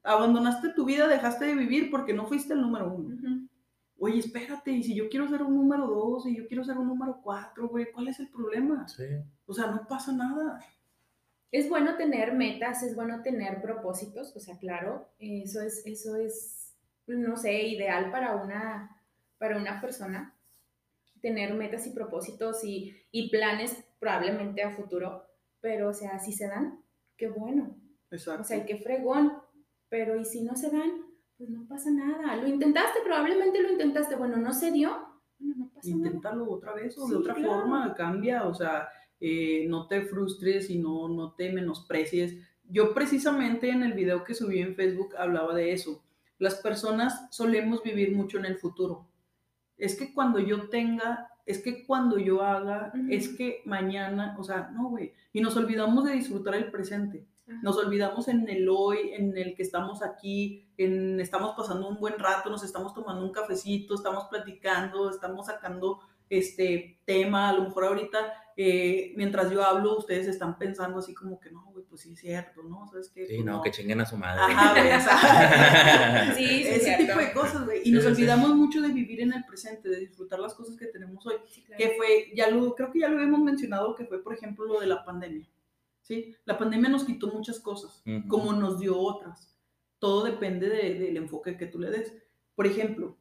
[0.08, 3.48] abandonaste tu vida, dejaste de vivir porque no fuiste el número uno
[3.98, 6.86] oye, espérate, y si yo quiero ser un número dos, y yo quiero ser un
[6.86, 8.86] número cuatro, güey, ¿cuál es el problema?
[8.88, 9.04] Sí.
[9.46, 10.60] O sea, no pasa nada.
[11.50, 16.74] Es bueno tener metas, es bueno tener propósitos, o sea, claro, eso es, eso es,
[17.06, 19.02] no sé, ideal para una,
[19.38, 20.34] para una persona,
[21.20, 25.24] tener metas y propósitos y, y planes probablemente a futuro,
[25.60, 26.80] pero, o sea, si se dan,
[27.16, 27.76] qué bueno.
[28.10, 28.42] Exacto.
[28.42, 29.32] O sea, qué fregón,
[29.88, 31.08] pero ¿y si no se dan?
[31.38, 32.36] pues no pasa nada.
[32.36, 34.90] Lo intentaste, probablemente lo intentaste, bueno, no se dio,
[35.38, 38.88] bueno, no pasa Inténtalo otra vez o de otra forma, cambia, o sea,
[39.20, 42.36] eh, no te frustres y no, no te menosprecies.
[42.64, 46.02] Yo precisamente en el video que subí en Facebook hablaba de eso.
[46.38, 49.06] Las personas solemos vivir mucho en el futuro.
[49.76, 54.70] Es que cuando yo tenga, es que cuando yo haga, es que mañana, o sea,
[54.74, 55.14] no, güey.
[55.32, 57.24] Y nos olvidamos de disfrutar el presente.
[57.62, 62.18] Nos olvidamos en el hoy, en el que estamos aquí, en, estamos pasando un buen
[62.18, 67.84] rato, nos estamos tomando un cafecito, estamos platicando, estamos sacando este tema, a lo mejor
[67.84, 68.18] ahorita,
[68.56, 72.20] eh, mientras yo hablo, ustedes están pensando así como que no, güey, pues sí es
[72.20, 72.86] cierto, ¿no?
[72.88, 73.26] ¿Sabes qué?
[73.26, 74.42] Sí, pues no, que chinguen a su madre.
[74.42, 77.80] Ajá, güey, sí, sí, Ese tipo de cosas, güey.
[77.84, 81.24] Y nos olvidamos mucho de vivir en el presente, de disfrutar las cosas que tenemos
[81.26, 81.36] hoy.
[81.76, 84.80] Que fue, ya lo, creo que ya lo hemos mencionado, que fue, por ejemplo, lo
[84.80, 85.48] de la pandemia.
[86.08, 86.34] ¿Sí?
[86.46, 89.54] La pandemia nos quitó muchas cosas, como nos dio otras.
[89.98, 92.14] Todo depende del enfoque que tú le des.
[92.54, 93.18] Por ejemplo,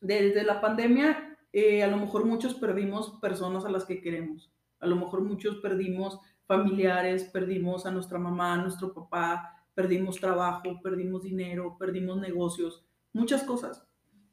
[0.00, 4.52] desde la pandemia, eh, a lo mejor muchos perdimos personas a las que queremos.
[4.78, 10.80] A lo mejor muchos perdimos familiares, perdimos a nuestra mamá, a nuestro papá, perdimos trabajo,
[10.82, 13.86] perdimos dinero, perdimos negocios, muchas cosas.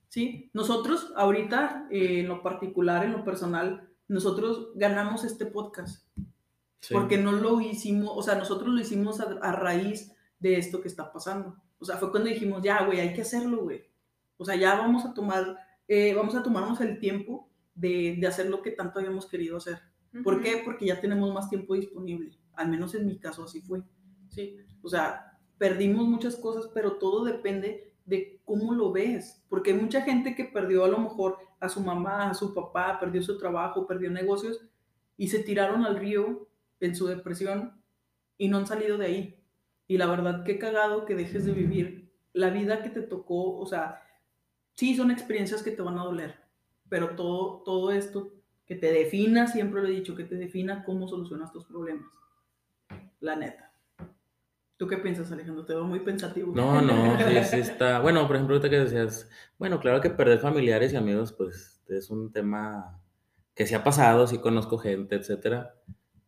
[0.09, 0.51] ¿sí?
[0.53, 6.07] Nosotros ahorita, eh, en lo particular, en lo personal, nosotros ganamos este podcast.
[6.91, 11.11] Porque no lo hicimos, o sea, nosotros lo hicimos a, raíz de esto que está
[11.11, 11.55] pasando.
[11.77, 13.83] O sea, fue cuando dijimos, ya, güey, hay que hacerlo, güey.
[14.37, 18.49] O sea, ya vamos a tomar, eh, vamos a tomarnos el tiempo de, de, hacer
[18.49, 19.79] lo que tanto habíamos querido hacer.
[20.23, 20.61] ¿Por qué?
[20.63, 22.37] Porque ya tenemos más tiempo disponible.
[22.53, 23.83] Al menos en mi caso así fue.
[24.29, 24.57] ¿sí?
[24.81, 29.43] O sea, perdimos muchas cosas, pero todo depende de cómo lo ves.
[29.49, 32.99] Porque hay mucha gente que perdió a lo mejor a su mamá, a su papá,
[32.99, 34.61] perdió su trabajo, perdió negocios
[35.17, 36.48] y se tiraron al río
[36.79, 37.81] en su depresión
[38.37, 39.43] y no han salido de ahí.
[39.87, 43.65] Y la verdad, qué cagado que dejes de vivir la vida que te tocó, o
[43.65, 44.01] sea,
[44.75, 46.35] sí son experiencias que te van a doler,
[46.87, 48.31] pero todo, todo esto
[48.65, 52.05] que te defina, siempre lo he dicho, que te defina cómo solucionas tus problemas.
[53.19, 53.71] La neta.
[54.77, 55.65] ¿Tú qué piensas, Alejandro?
[55.65, 56.53] Te veo muy pensativo.
[56.55, 57.99] No, no, sí, sí está.
[57.99, 62.09] Bueno, por ejemplo, ahorita que decías, bueno, claro que perder familiares y amigos, pues es
[62.11, 63.01] un tema
[63.55, 65.75] que se ha pasado, sí conozco gente, etcétera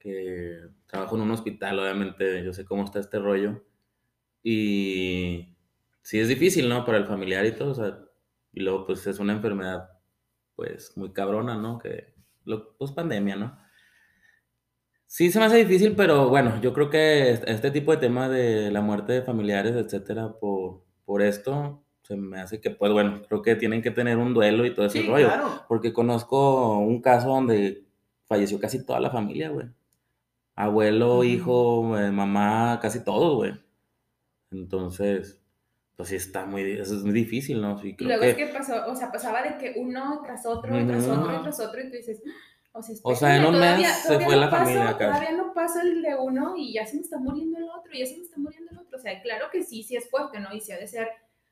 [0.01, 3.63] que trabajo en un hospital, obviamente yo sé cómo está este rollo.
[4.43, 5.55] Y
[6.01, 6.83] sí es difícil, ¿no?
[6.85, 7.99] Para el familiar y todo, o sea,
[8.53, 9.89] y luego pues es una enfermedad
[10.55, 11.79] pues muy cabrona, ¿no?
[11.79, 12.13] Que,
[12.77, 13.57] pues pandemia, ¿no?
[15.05, 18.29] Sí, se me hace difícil, pero bueno, yo creo que est- este tipo de tema
[18.29, 23.21] de la muerte de familiares, etcétera, por, por esto, se me hace que, pues bueno,
[23.27, 25.27] creo que tienen que tener un duelo y todo ese Sí, rollo.
[25.27, 25.65] claro.
[25.67, 27.85] Porque conozco un caso donde
[28.25, 29.67] falleció casi toda la familia, güey.
[30.65, 33.53] Abuelo, hijo, eh, mamá, casi todo, güey.
[34.51, 35.41] Entonces,
[35.95, 37.79] pues sí está muy, eso es muy difícil, ¿no?
[37.79, 40.45] Sí, Y creo luego que, es que pasó, o sea, pasaba de que uno tras
[40.45, 41.19] otro, y tras Ujú.
[41.21, 42.21] otro, y tras otro, y tú dices,
[42.73, 44.89] o sea, O sea, en un mes todavía- se todavía fue no la paso- familia
[44.89, 45.07] acá.
[45.07, 47.99] Todavía no pasa el de uno y ya se me está muriendo el otro, y
[47.99, 48.97] ya se me está muriendo el otro.
[48.97, 50.53] O sea, claro que sí, sí es fuerte, ¿no?
[50.53, 51.07] Y sí ha de ser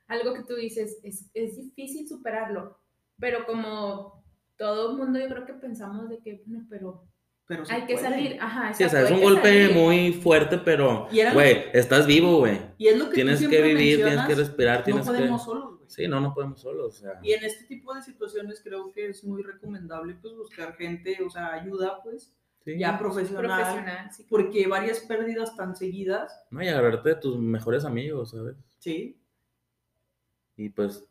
[0.07, 2.77] algo que tú dices, es, es difícil superarlo.
[3.19, 4.23] Pero como
[4.57, 7.03] todo el mundo, yo creo que pensamos de que, bueno, pero
[7.49, 8.07] Pero hay que puede.
[8.09, 8.37] salir.
[8.39, 9.75] Ajá, sí, o sea, es un que golpe salir.
[9.75, 12.61] muy fuerte, pero, güey, estás vivo, güey.
[12.77, 15.11] Y es lo que tú Tienes que siempre vivir, tienes que respirar, No tienes que...
[15.15, 15.89] podemos solos, güey.
[15.89, 17.19] Sí, no, no podemos solos, o sea...
[17.23, 21.29] Y en este tipo de situaciones creo que es muy recomendable pues buscar gente, o
[21.31, 22.31] sea, ayuda pues,
[22.63, 22.77] sí.
[22.77, 24.27] ya profesional, Profesional, sí.
[24.29, 28.55] porque varias pérdidas tan seguidas, No, y agarrarte de tus mejores amigos, ¿sabes?
[28.77, 29.19] sí,
[30.55, 31.03] Y pues,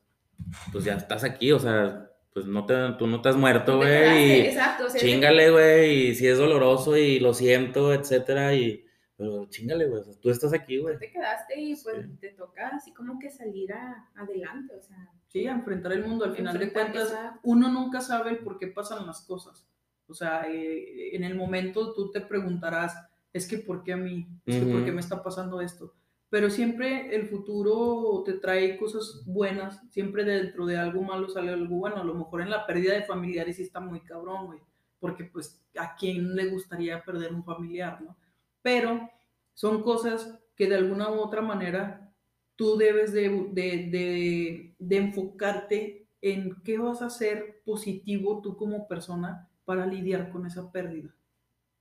[0.71, 2.08] pues ya estás aquí, o sea,
[2.41, 6.15] pues no te, tú no te has muerto, güey, Exacto, o sea, chingale, güey, y
[6.15, 8.85] si es doloroso y lo siento, etcétera, y,
[9.17, 10.95] pero chingale, güey, o sea, tú estás aquí, güey.
[10.95, 12.17] tú te quedaste y pues Sí.
[12.21, 14.97] te toca así como que salir a- adelante, o sea.
[15.27, 16.25] sí, a enfrentar el mundo.
[16.25, 17.41] Al final de cuentas, exacto.
[17.43, 19.69] uno nunca sabe el por qué pasan las cosas.
[20.07, 22.97] O sea, eh, en el momento tú te preguntarás,
[23.33, 24.27] es que ¿por qué a mí?
[24.47, 25.93] Es que ¿por qué me está pasando esto?
[26.31, 31.77] Pero siempre el futuro te trae cosas buenas, siempre dentro de algo malo sale algo
[31.77, 31.97] bueno.
[31.99, 34.61] A lo mejor en la pérdida de familiares sí está muy cabrón, güey,
[35.01, 38.17] porque pues a quién le gustaría perder un familiar, ¿no?
[38.63, 39.09] Pero
[39.55, 42.13] son cosas que de alguna u otra manera
[42.57, 49.49] tú debes de, de- de- enfocarte en qué vas a hacer positivo tú como persona
[49.65, 51.15] para lidiar con esa pérdida.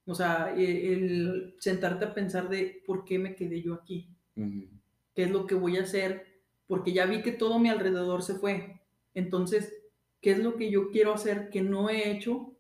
[0.06, 4.10] O sea, e- el sentarte a pensar de por qué me quedé yo aquí,
[5.14, 8.36] Qué es lo que voy a hacer, porque ya vi que todo mi alrededor se
[8.36, 8.82] fue.
[9.14, 9.74] Entonces,
[10.22, 12.56] ¿qué es lo que yo quiero hacer que no he hecho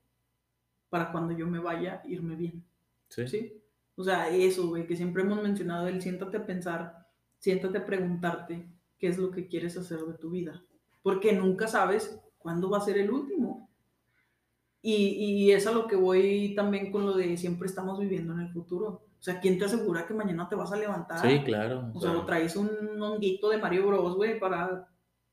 [0.90, 2.66] para cuando yo me vaya irme bien?
[3.10, 3.28] Sí.
[3.28, 3.64] ¿sí?
[3.96, 7.08] O sea, eso, güey, que siempre hemos mencionado, el siéntate a pensar,
[7.40, 10.64] siéntate a preguntarte qué es lo que quieres hacer de tu vida,
[11.02, 13.70] porque nunca sabes cuándo va a ser el último.
[14.84, 18.42] Y, y es a lo que voy también con lo de siempre estamos viviendo en
[18.42, 19.07] el futuro.
[19.20, 21.20] O sea, ¿quién te asegura que mañana te vas a levantar?
[21.20, 21.92] Sí, claro.
[21.94, 24.88] O sea, o traes un honguito de Mario Bros, güey, para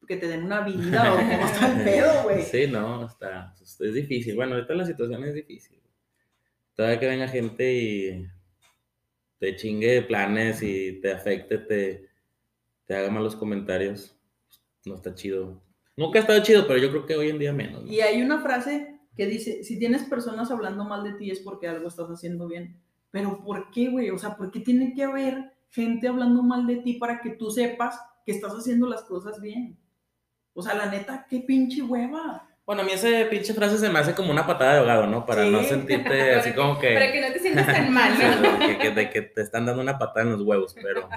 [0.07, 2.43] que te den una vida o cómo está el pedo, güey.
[2.43, 4.37] Sí, no, está, es difícil.
[4.37, 5.81] Bueno, ahorita la situación es difícil.
[6.75, 8.27] Todavía que venga gente y
[9.39, 12.09] te chingue planes y te afecte, te,
[12.87, 14.17] te haga malos comentarios,
[14.85, 15.63] no está chido.
[15.97, 17.85] Nunca ha estado chido, pero yo creo que hoy en día menos.
[17.85, 17.93] ¿no?
[17.93, 21.69] Y hay una frase que dice, si tienes personas hablando mal de ti es porque
[21.69, 22.81] algo estás haciendo bien.
[23.15, 24.11] Pero ¿por qué, güey?
[24.11, 27.49] O sea, ¿por qué tiene que haber gente hablando mal de ti para que tú
[27.49, 27.97] sepas
[28.27, 29.79] que estás haciendo las cosas bien?
[30.53, 32.49] O sea, la neta, qué pinche hueva.
[32.67, 35.25] Bueno, a mí esa pinche frase se me hace como una patada de ahogado, ¿no?
[35.25, 35.51] Para Sí.
[35.51, 36.93] no sentirte así como que...
[36.95, 38.59] Para que no te sientas tan mal, ¿no?
[38.67, 41.09] que, que- de que te están dando una patada en los huevos, pero...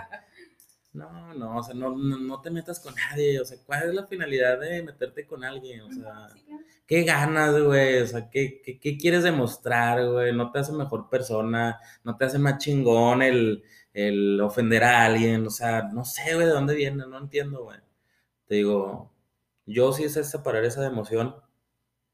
[1.00, 3.94] No, no, o sea, no, no, no te metas con nadie, o sea, ¿cuál es
[3.94, 5.82] la finalidad de meterte con alguien?
[5.82, 6.64] O sea, Sí, claro.
[6.88, 8.00] ¿qué ganas, güey?
[8.02, 10.34] O sea, ¿qué, qué, qué quieres demostrar, güey?
[10.36, 15.46] No te hace mejor persona, no te hace más chingón el, el ofender a alguien,
[15.46, 17.80] o sea, no sé, güey, de dónde viene, no entiendo, güey.
[18.48, 19.14] Te digo,
[19.66, 21.36] yo sí sé separar esa emoción,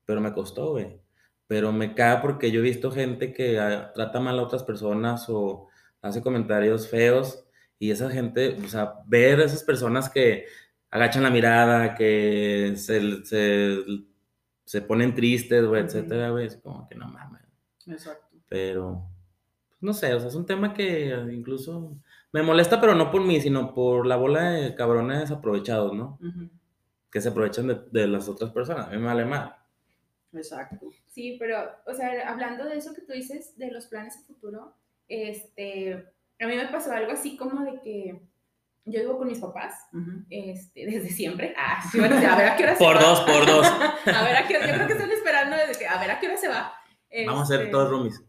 [0.05, 0.99] pero me costó, güey.
[1.47, 5.25] Pero me cae porque yo he visto gente que ah, trata mal a otras personas
[5.29, 5.67] o
[6.01, 7.45] hace comentarios feos
[7.83, 10.45] y esa gente, o sea, ver a esas personas que
[10.89, 13.77] agachan la mirada, que se, se,
[14.63, 17.41] se ponen tristes, güey, etcétera, güey, es como que no mames.
[17.85, 18.37] Exacto.
[18.47, 19.05] Pero,
[19.67, 21.97] pues, no sé, o sea, es un tema que incluso
[22.31, 26.17] me molesta, pero no por mí, sino por la bola de cabrones aprovechados, ¿no?
[27.11, 28.87] Que se aprovechan de, de las otras personas.
[28.87, 29.57] A mí me vale mal.
[30.31, 30.89] Exacto.
[31.09, 34.73] Sí, pero, o sea, hablando de eso que tú dices, de los planes a futuro,
[35.09, 36.12] este,
[36.43, 38.21] a mí me pasó algo así como de que
[38.85, 40.25] yo vivo con mis papás, Ujú.
[40.29, 41.53] este, desde siempre.
[41.57, 43.01] Ah, sí, bueno, a ver a qué hora se Por va.
[43.01, 43.65] dos, por dos.
[44.05, 46.19] a ver a qué hora, yo creo que están esperando desde que, a ver a
[46.19, 46.73] qué hora se va.
[47.25, 48.23] Vamos a hacer Este, todos roomies.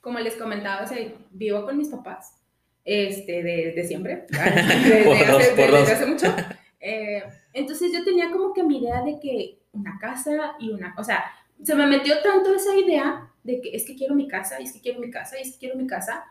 [0.00, 0.96] Como les comentaba, o sea,
[1.30, 2.38] vivo con mis papás,
[2.84, 5.90] este, de, de siempre, desde, Por dos, hace, por desde dos.
[5.90, 6.34] hace mucho.
[6.80, 11.04] Eh, entonces yo tenía como que mi idea de que una casa y una, o
[11.04, 11.24] sea,
[11.62, 14.72] se me metió tanto esa idea de que es que quiero mi casa, y es
[14.72, 16.24] que quiero mi casa, y es que quiero mi casa.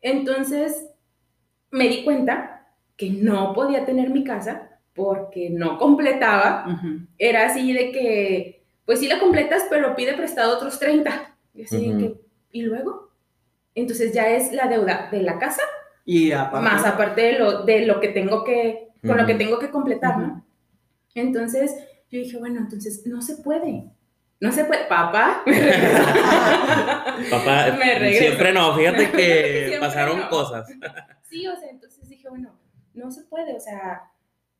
[0.00, 0.88] Entonces
[1.70, 6.66] me di cuenta que no podía tener mi casa porque no completaba.
[7.18, 11.36] Era así de que, pues sí la completas, pero pide prestado otros 30.
[11.54, 11.98] Y así de Ujú.
[11.98, 12.20] que,
[12.52, 13.10] ¿y luego?
[13.74, 15.62] Entonces ya es la deuda de la casa,
[16.04, 19.58] Y aparte, más aparte de lo, de lo que tengo que, con lo que tengo
[19.58, 20.46] que completar, ¿no?
[21.14, 21.74] Entonces
[22.10, 23.90] yo dije, bueno, entonces no se puede.
[24.40, 24.84] No se puede.
[24.86, 25.42] Papá.
[27.30, 28.18] Papá, Me regreso.
[28.22, 30.28] siempre no, fíjate que pasaron no.
[30.28, 30.66] cosas.
[31.22, 32.58] Sí, o sea, entonces dije, bueno,
[32.94, 34.02] no se puede, o sea,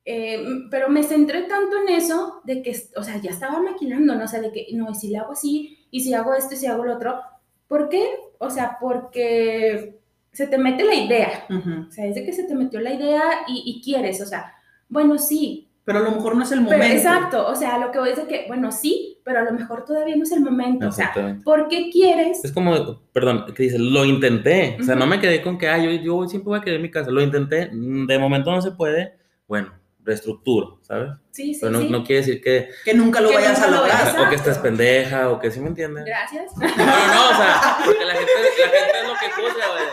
[0.05, 4.25] eh, pero me centré tanto en eso de que, o sea, ya estaba maquinando, ¿no?
[4.25, 6.59] O sea, de que, no, y si le hago así, y si hago esto, y
[6.59, 7.21] si hago lo otro.
[7.69, 8.07] ¿Por qué?
[8.39, 9.99] O sea, porque
[10.33, 11.87] se te mete la idea, Ujú.
[11.89, 14.55] o sea, es de que se te metió la idea y, y quieres, o sea,
[14.89, 16.95] bueno, sí, Pero a lo mejor no es el pero momento.
[16.97, 19.85] exacto, o sea, lo que voy es de que, bueno, sí, pero a lo mejor
[19.85, 21.43] todavía no es el momento, o sea, Exactamente.
[21.45, 22.45] ¿por qué quieres?
[22.45, 24.79] Es como, perdón, que dices, lo intenté.
[24.81, 26.91] O sea, no me quedé con que, ah, yo, yo siempre voy a querer mi
[26.93, 27.11] casa.
[27.11, 29.17] Lo intenté, de momento no se puede.
[29.49, 31.11] Bueno, reestructuro, ¿sabes?
[31.33, 31.89] Sí, sí, Pero no, sí.
[31.91, 34.17] no quiere decir que, Que nunca lo Que vayas nunca a lo lograr.
[34.17, 34.63] a- o que Exacto.
[34.63, 36.05] pendeja, o que sí me entiendes.
[36.05, 36.57] Gracias.
[36.57, 39.85] No, no, no, o sea, porque la gente, la gente es lo que juzga, güey.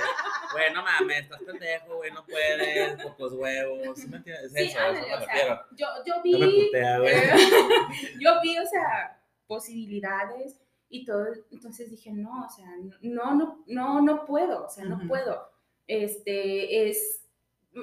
[0.53, 4.45] Güey, no mames, estás pendejo, güey, no puedes, pocos huevos, ¿sí me entiendes?
[4.45, 7.13] Es Sí, eso, eso ándale, me o sea, yo, yo No me vi, putea, güey.
[7.15, 7.29] eh,
[8.21, 9.17] yo vi, o sea,
[9.47, 12.67] posibilidades y todo, entonces dije, no, o sea,
[13.01, 15.07] no, no, no, no puedo, o sea, no Ujú.
[15.07, 15.49] puedo.
[15.87, 17.25] Este, es,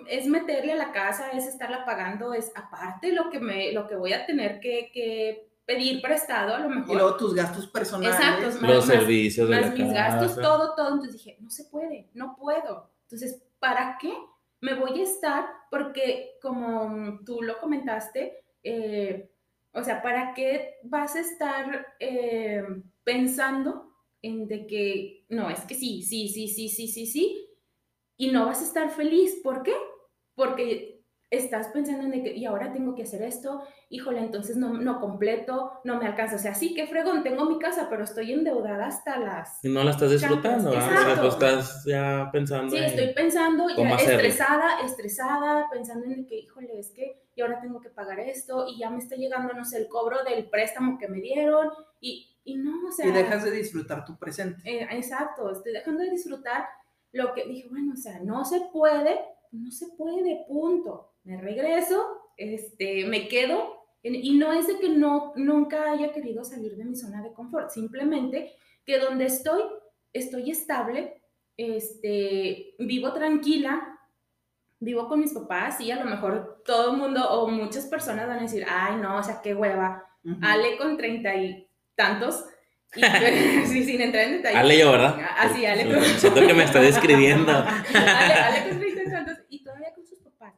[0.09, 3.97] es meterle a la casa, es estarla pagando, es aparte lo que me, lo que
[3.97, 6.91] voy a tener que, que pedir prestado, a lo mejor.
[6.91, 8.15] Y luego tus gastos personales.
[8.15, 10.43] Exacto, Los más- servicios de más la mis gastos, casa.
[10.43, 10.89] todo, todo.
[10.89, 12.91] Entonces dije, no se puede, no puedo.
[13.03, 14.13] Entonces, ¿para qué
[14.61, 15.47] me voy a estar?
[15.71, 19.30] Porque como tú lo comentaste, eh,
[19.73, 22.63] o sea, ¿para qué vas a estar eh,
[23.05, 27.49] pensando en de que, no, es que sí, sí, sí, sí, sí, sí, sí,
[28.17, 29.41] y no vas a estar feliz?
[29.43, 29.75] ¿Por qué?
[30.35, 31.00] Porque
[31.31, 35.73] estás pensando en que, y ahora tengo que hacer esto, híjole, entonces no, no completo,
[35.85, 36.35] no me alcanza.
[36.37, 39.65] O sea, sí, qué fregón, tengo mi casa, pero estoy endeudada hasta las...
[39.65, 40.87] Y no la estás disfrutando, ¿verdad?
[40.89, 41.23] O sea, Exacto.
[41.23, 44.15] tú estás ya pensando Sí, en- estoy pensando, ya hacerlo.
[44.17, 48.79] estresada, estresada, pensando en que, híjole, es que y ahora tengo que pagar esto y
[48.79, 51.69] ya me está llegando, no sé, el cobro del préstamo que me dieron
[52.01, 53.07] y, y no, o sea...
[53.07, 54.61] Y dejas de disfrutar tu presente.
[54.69, 56.67] Eh, exacto, estoy dejando de disfrutar
[57.13, 59.19] lo que dije, bueno, o sea, no se puede,
[59.53, 61.10] no se puede, punto.
[61.25, 66.77] Me regreso, este, me quedo, y no es de que no, nunca haya querido salir
[66.77, 68.53] de mi zona de confort, simplemente
[68.85, 69.63] que donde estoy,
[70.13, 71.23] estoy estable,
[71.57, 73.99] este, vivo tranquila,
[74.79, 78.39] vivo con mis papás, y a lo mejor todo el mundo o muchas personas van
[78.39, 80.39] a decir, ay, no, o sea, qué hueva, Ujú.
[80.43, 82.45] Ale con treinta y tantos,
[82.95, 83.01] y,
[83.67, 84.57] sí, sin entrar en detalle.
[84.57, 85.17] Ale yo, ¿verdad?
[85.21, 86.03] Ah, sí, Ale.
[86.19, 87.53] Siento que me está describiendo.
[87.95, 90.55] Ale, Ale con treinta y tantos y todavía con sus papás.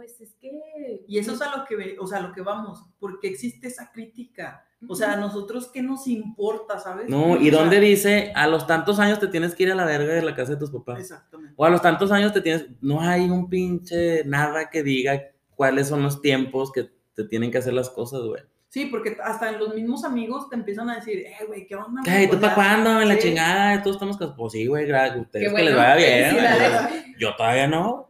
[0.00, 1.04] Pues es que...
[1.06, 3.92] Y eso es a lo que, o sea, a lo que vamos, porque existe esa
[3.92, 4.64] crítica.
[4.88, 7.10] O sea, a nosotros qué nos importa, ¿sabes?
[7.10, 9.74] No, O ¿y sea, dónde dice a los tantos años te tienes que ir a
[9.74, 11.00] la verga de la casa de tus papás?
[11.00, 11.52] Exactamente.
[11.54, 12.64] O a los tantos años te tienes.
[12.80, 15.20] No hay un pinche nada que diga
[15.54, 18.42] cuáles son los tiempos que te tienen que hacer las cosas, güey.
[18.70, 22.00] Sí, porque hasta en los mismos amigos te empiezan a decir, eh, güey, ¿qué onda?
[22.02, 22.22] ¿Qué?
[22.22, 23.02] ¿Tú Pues para cuándo?
[23.02, 24.36] En la chingada, todos estamos casados.
[24.38, 25.20] Pues sí, güey, gracias.
[25.20, 27.14] Ustedes Qué que les bueno, vaya bien.
[27.18, 28.09] Yo todavía no.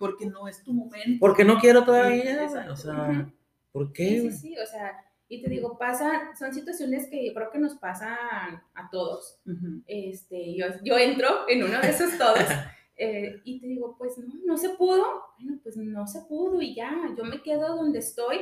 [0.00, 1.18] Porque no es tu momento.
[1.20, 2.48] Porque no quiero todavía.
[2.70, 3.30] O sea.
[3.70, 4.96] ¿por qué, Sí, sí, sí, o sea,
[5.28, 9.38] y te digo, pasan, son situaciones que yo creo que nos pasan a todos.
[9.44, 9.82] Ujú.
[9.86, 12.38] Este, yo, yo entro en uno de esos todos.
[12.96, 15.04] eh, y te digo, pues no, no se pudo.
[15.38, 18.38] Bueno, pues no se pudo y ya, yo me quedo donde estoy.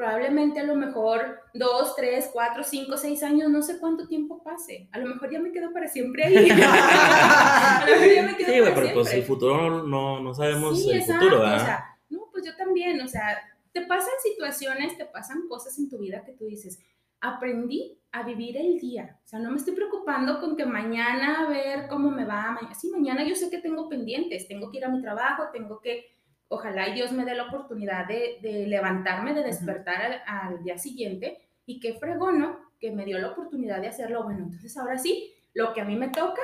[0.00, 4.88] Probablemente a lo mejor dos, tres, cuatro, cinco, seis años, no sé cuánto tiempo pase.
[4.92, 6.48] A lo mejor ya me quedo para siempre ahí.
[6.50, 9.26] a lo mejor ya me quedo Sí, para pero pues el siempre.
[9.26, 11.66] futuro no, no, sabemos Sí, el exacto, futuro, o ¿verdad?
[11.66, 13.40] sea, no, pues yo también, o sea,
[13.72, 16.80] te pasan situaciones, te pasan cosas en tu vida que tú dices,
[17.20, 21.48] aprendí a vivir el día, o sea, no me estoy preocupando con que mañana a
[21.50, 24.88] ver cómo me va, sí, mañana yo sé que tengo pendientes, tengo que ir a
[24.88, 26.06] mi trabajo, tengo que,
[26.50, 30.76] ojalá y Dios me dé la oportunidad de, de levantarme, de despertar al, al día
[30.76, 32.58] siguiente, y qué fregón, ¿no?
[32.80, 35.96] Que me dio la oportunidad de hacerlo, bueno, entonces ahora sí, lo que a mí
[35.96, 36.42] me toca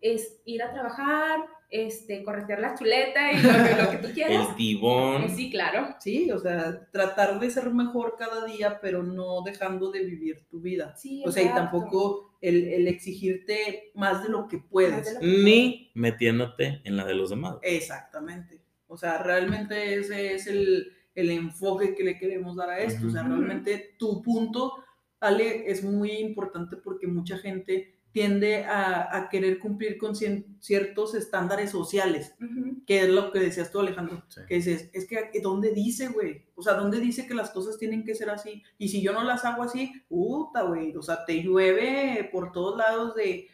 [0.00, 1.40] es ir a trabajar,
[1.70, 4.48] este, corretear la chuleta y lo que, lo que tú quieras.
[4.50, 5.22] el tibón.
[5.24, 5.96] Eh, Sí, claro.
[5.98, 10.60] Sí, o sea, tratar de ser mejor cada día, pero no dejando de vivir tu
[10.60, 10.94] vida.
[10.96, 11.70] Sí, O sea, y exacto.
[11.70, 15.14] tampoco el, el exigirte más de lo que puedes.
[15.14, 17.56] Lo que Ni metiéndote en la de los demás.
[17.62, 18.60] Exactamente.
[18.88, 23.06] O sea, realmente ese es el, el enfoque que le queremos dar a esto.
[23.06, 24.72] O sea, realmente tu punto,
[25.20, 31.14] Ale, es muy importante porque mucha gente tiende a, a querer cumplir con cien- ciertos
[31.14, 32.82] estándares sociales, Ujú.
[32.86, 34.24] que es lo que decías tú, Alejandro.
[34.28, 34.40] Sí.
[34.48, 36.46] Que dices, es que ¿dónde dice, güey?
[36.54, 38.62] O sea, ¿dónde dice que las cosas tienen que ser así?
[38.78, 40.96] Y si yo no las hago así, puta, güey.
[40.96, 43.48] O sea, te llueve por todos lados de,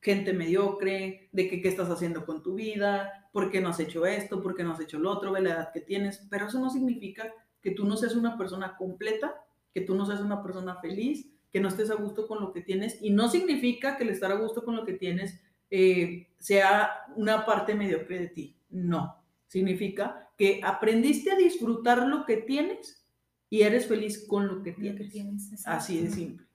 [0.00, 4.06] gente mediocre, de que qué estás haciendo con tu vida, por qué no has hecho
[4.06, 6.58] esto, por qué no has hecho lo otro, ve la edad que tienes, pero eso
[6.58, 9.34] no significa que tú no seas una persona completa,
[9.74, 12.62] que tú no seas una persona feliz, que no estés a gusto con lo que
[12.62, 15.38] tienes, y no significa que el estar a gusto con lo que tienes
[15.70, 22.38] eh, sea una parte mediocre de ti, no, significa que aprendiste a disfrutar lo que
[22.38, 23.06] tienes
[23.50, 25.02] y eres feliz con lo que Lo tienes.
[25.02, 25.78] que tienes, exacto.
[25.78, 26.46] Así de simple.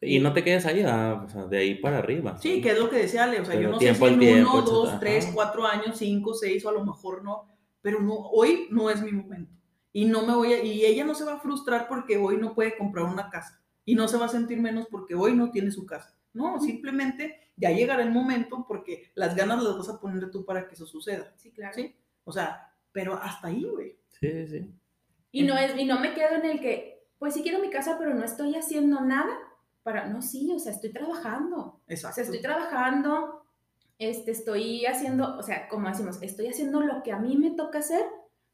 [0.00, 2.38] Y no te quedes ahí, ah, o sea, de ahí para arriba.
[2.38, 4.18] Sí, que es lo que decía Ale, o sea, Pero yo no sé si en
[4.18, 5.00] tiempo, uno, dos, etcétera.
[5.00, 7.48] tres, cuatro años, cinco, seis, o a lo mejor no,
[7.80, 9.52] pero no, hoy no es mi momento.
[9.92, 12.54] Y no me voy a, y ella no se va a frustrar porque hoy no
[12.54, 13.60] puede comprar una casa.
[13.84, 16.14] Y no se va a sentir menos porque hoy no tiene su casa.
[16.32, 20.68] No, simplemente ya llegará el momento porque las ganas las vas a poner tú para
[20.68, 21.32] que eso suceda.
[21.36, 21.74] Sí, claro.
[21.74, 21.96] ¿Sí?
[22.22, 23.98] O sea, pero hasta ahí, güey.
[24.20, 24.70] Sí, sí.
[25.32, 27.96] Y no, es, y no me quedo en el que, pues sí quiero mi casa,
[27.98, 29.36] pero no estoy haciendo nada
[29.88, 31.56] para, no, sí, o sea, estoy trabajando.
[31.56, 32.16] O Exacto.
[32.16, 33.42] sea, estoy trabajando,
[33.98, 37.78] este, estoy haciendo, o sea, como decimos, estoy haciendo lo que a mí me toca
[37.78, 38.04] hacer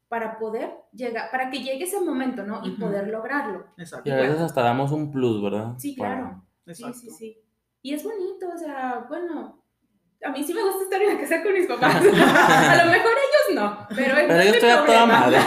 [0.07, 2.61] para poder llegar, para que llegue ese momento, ¿no?
[2.65, 3.65] Y poder lograrlo.
[3.77, 4.09] Exacto.
[4.09, 5.73] Y a veces hasta damos un plus, ¿verdad?
[5.77, 6.41] Sí, claro.
[6.65, 6.97] Exacto.
[6.97, 7.41] Sí, sí, sí.
[7.81, 9.61] Y es bonito, o sea, bueno,
[10.23, 11.95] a mí sí me gusta estar en la casa con mis papás.
[11.97, 15.19] a lo mejor ellos no, pero, Pero no yo estoy a toda problema.
[15.19, 15.37] madre.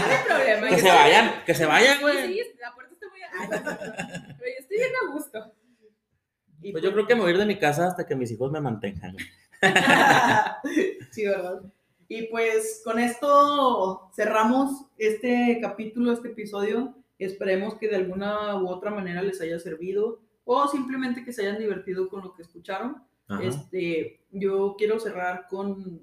[0.00, 0.66] No mi problema.
[0.68, 2.26] que yo se estoy- vayan, que se vayan, güey.
[2.26, 2.40] Sí,
[3.48, 5.52] Pero yo estoy bien a gusto.
[6.62, 8.30] Y Pues yo creo que me voy a ir de mi casa hasta que mis
[8.30, 9.16] hijos me mantengan.
[11.10, 11.62] sí, ¿verdad?
[12.08, 16.94] Y pues con esto cerramos este capítulo, este episodio.
[17.18, 21.58] Esperemos que de alguna u otra manera les haya servido o simplemente que se hayan
[21.58, 23.02] divertido con lo que escucharon.
[23.28, 23.44] Ajá.
[23.44, 26.02] Este, yo quiero cerrar con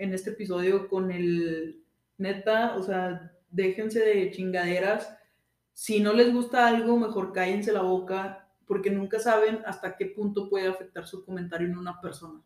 [0.00, 1.84] en este episodio con el
[2.16, 5.14] neta, o sea, déjense de chingaderas.
[5.80, 10.50] Si no les gusta algo, mejor cállense la boca, porque nunca saben hasta qué punto
[10.50, 12.42] puede afectar su comentario en una persona.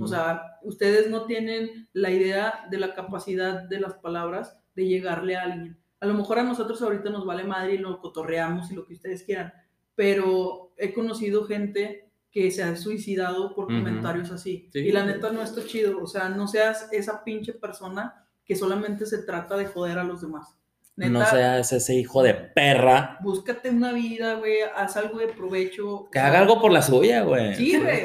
[0.00, 5.36] O sea, ustedes no tienen la idea de la capacidad de las palabras de llegarle
[5.36, 5.78] a alguien.
[6.00, 8.94] A lo mejor a nosotros ahorita nos vale madre y lo cotorreamos y lo que
[8.94, 9.52] ustedes quieran,
[9.94, 14.70] pero he conocido gente que se ha suicidado por comentarios así.
[14.72, 14.78] Sí.
[14.78, 16.02] Y la neta no está chido.
[16.02, 20.22] O sea, no seas esa pinche persona que solamente se trata de joder a los
[20.22, 20.57] demás.
[20.98, 26.08] Neta, no seas ese hijo de perra búscate una vida, güey, haz algo de provecho.
[26.10, 27.54] que haga algo por la suya, güey.
[27.54, 28.02] Sí, güey.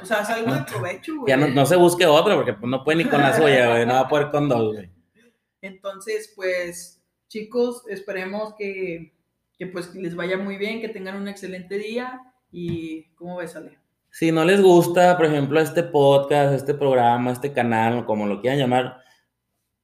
[0.00, 1.28] O sea, haz algo de provecho, güey.
[1.28, 3.84] Ya no, no se busque otra porque pues, no puede ni con la suya, güey.
[3.84, 4.88] No va a poder con dos, güey.
[5.60, 9.12] Entonces, pues, chicos, esperemos que,
[9.58, 12.20] que, pues les vaya muy bien, que tengan un excelente día
[12.52, 13.76] y ¿cómo ves, Ale?
[14.10, 18.60] Si no les gusta, por ejemplo, este podcast, este programa, este canal, como lo quieran
[18.60, 19.00] llamar,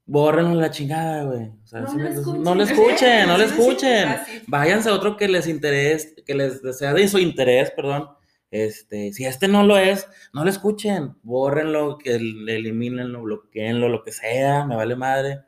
[0.07, 1.49] bórrenlo la chingada, güey.
[1.63, 2.43] O sea, No lo me- escuchen.
[2.43, 4.09] no lo escuchen, no lo escuchen.
[4.09, 4.43] Así.
[4.47, 8.09] Váyanse a otro que les interese, que les sea de su interés, perdón.
[8.51, 14.03] Este, si este no lo es, no lo escuchen, bórrenlo, que el- elimínenlo, bloqueenlo, lo
[14.05, 15.41] que sea, me vale madre.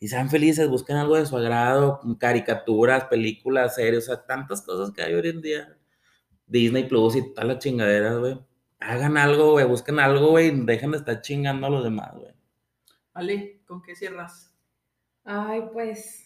[0.00, 4.92] Y sean felices, busquen algo de su agrado, caricaturas, películas, series, o sea, tantas cosas
[4.92, 5.76] que hay hoy en día.
[6.46, 8.38] Disney Plus y todas las chingaderas, güey.
[8.80, 12.32] Hagan algo, güey, busquen algo, güey, dejen de estar chingando a los demás, güey.
[13.12, 14.52] Ale, ¿con qué cierras?
[15.24, 16.24] Ay, pues.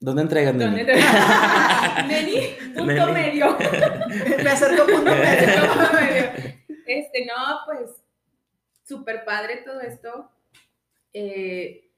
[0.00, 0.92] ¿Dónde entregan, ¿Dónde nene?
[0.94, 3.12] te- Neni, punto Neni.
[3.12, 3.56] medio.
[4.44, 6.30] Me acerco con Punto medio.
[6.86, 7.90] Este, no, pues,
[8.84, 10.30] súper padre todo esto.
[11.12, 11.90] Eh,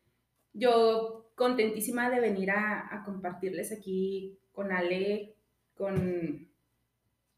[0.53, 5.35] yo contentísima de venir a, a compartirles aquí con Ale,
[5.75, 6.49] con,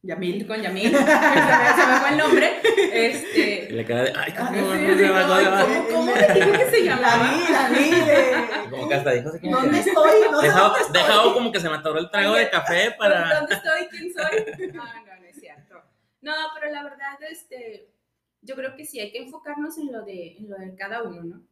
[0.05, 0.47] Yamil.
[0.47, 2.61] con Yamil, se me, se me fue el nombre.
[2.93, 5.63] Este, Y la cara de, ay, Ah, ¿cómo, no sí?
[5.65, 7.69] ¿cómo, cómo le dijo que se La llamaba?
[7.71, 7.91] vi.
[7.91, 10.11] de- Como que hasta dijo así como que- ¿Dónde estoy?
[10.31, 11.03] No sé Deja, dónde estoy.
[11.03, 13.35] deja como que se me atoró el trago de café para.
[13.41, 13.87] ¿Dónde estoy?
[13.91, 14.69] ¿Quién soy?
[14.73, 15.83] No, no, no es cierto.
[16.21, 17.91] No, pero la verdad, este,
[18.43, 21.23] yo creo que sí hay que enfocarnos en lo de, en lo de cada uno,
[21.23, 21.43] ¿no?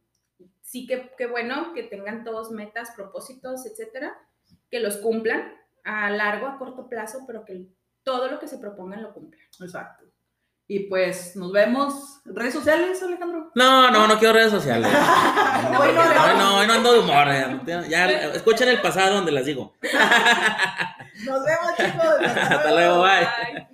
[0.61, 4.17] Sí que, que bueno que tengan todos metas, propósitos, etcétera,
[4.71, 7.67] que los cumplan a largo, a corto plazo, pero que
[8.03, 9.41] todo lo que se propongan lo cumplan.
[9.59, 10.05] Exacto.
[10.67, 12.21] Y pues nos vemos.
[12.25, 13.51] ¿Redes sociales, Alejandro?
[13.55, 14.87] No, no, no quiero redes sociales.
[15.79, 17.27] Hoy no, No, no, hoy no ando de humor.
[17.65, 19.75] Ya, ya, escuchen el pasado donde las digo.
[21.25, 22.15] Nos vemos, chicos.
[22.37, 23.27] Hasta luego, bye.
[23.53, 23.67] Bye.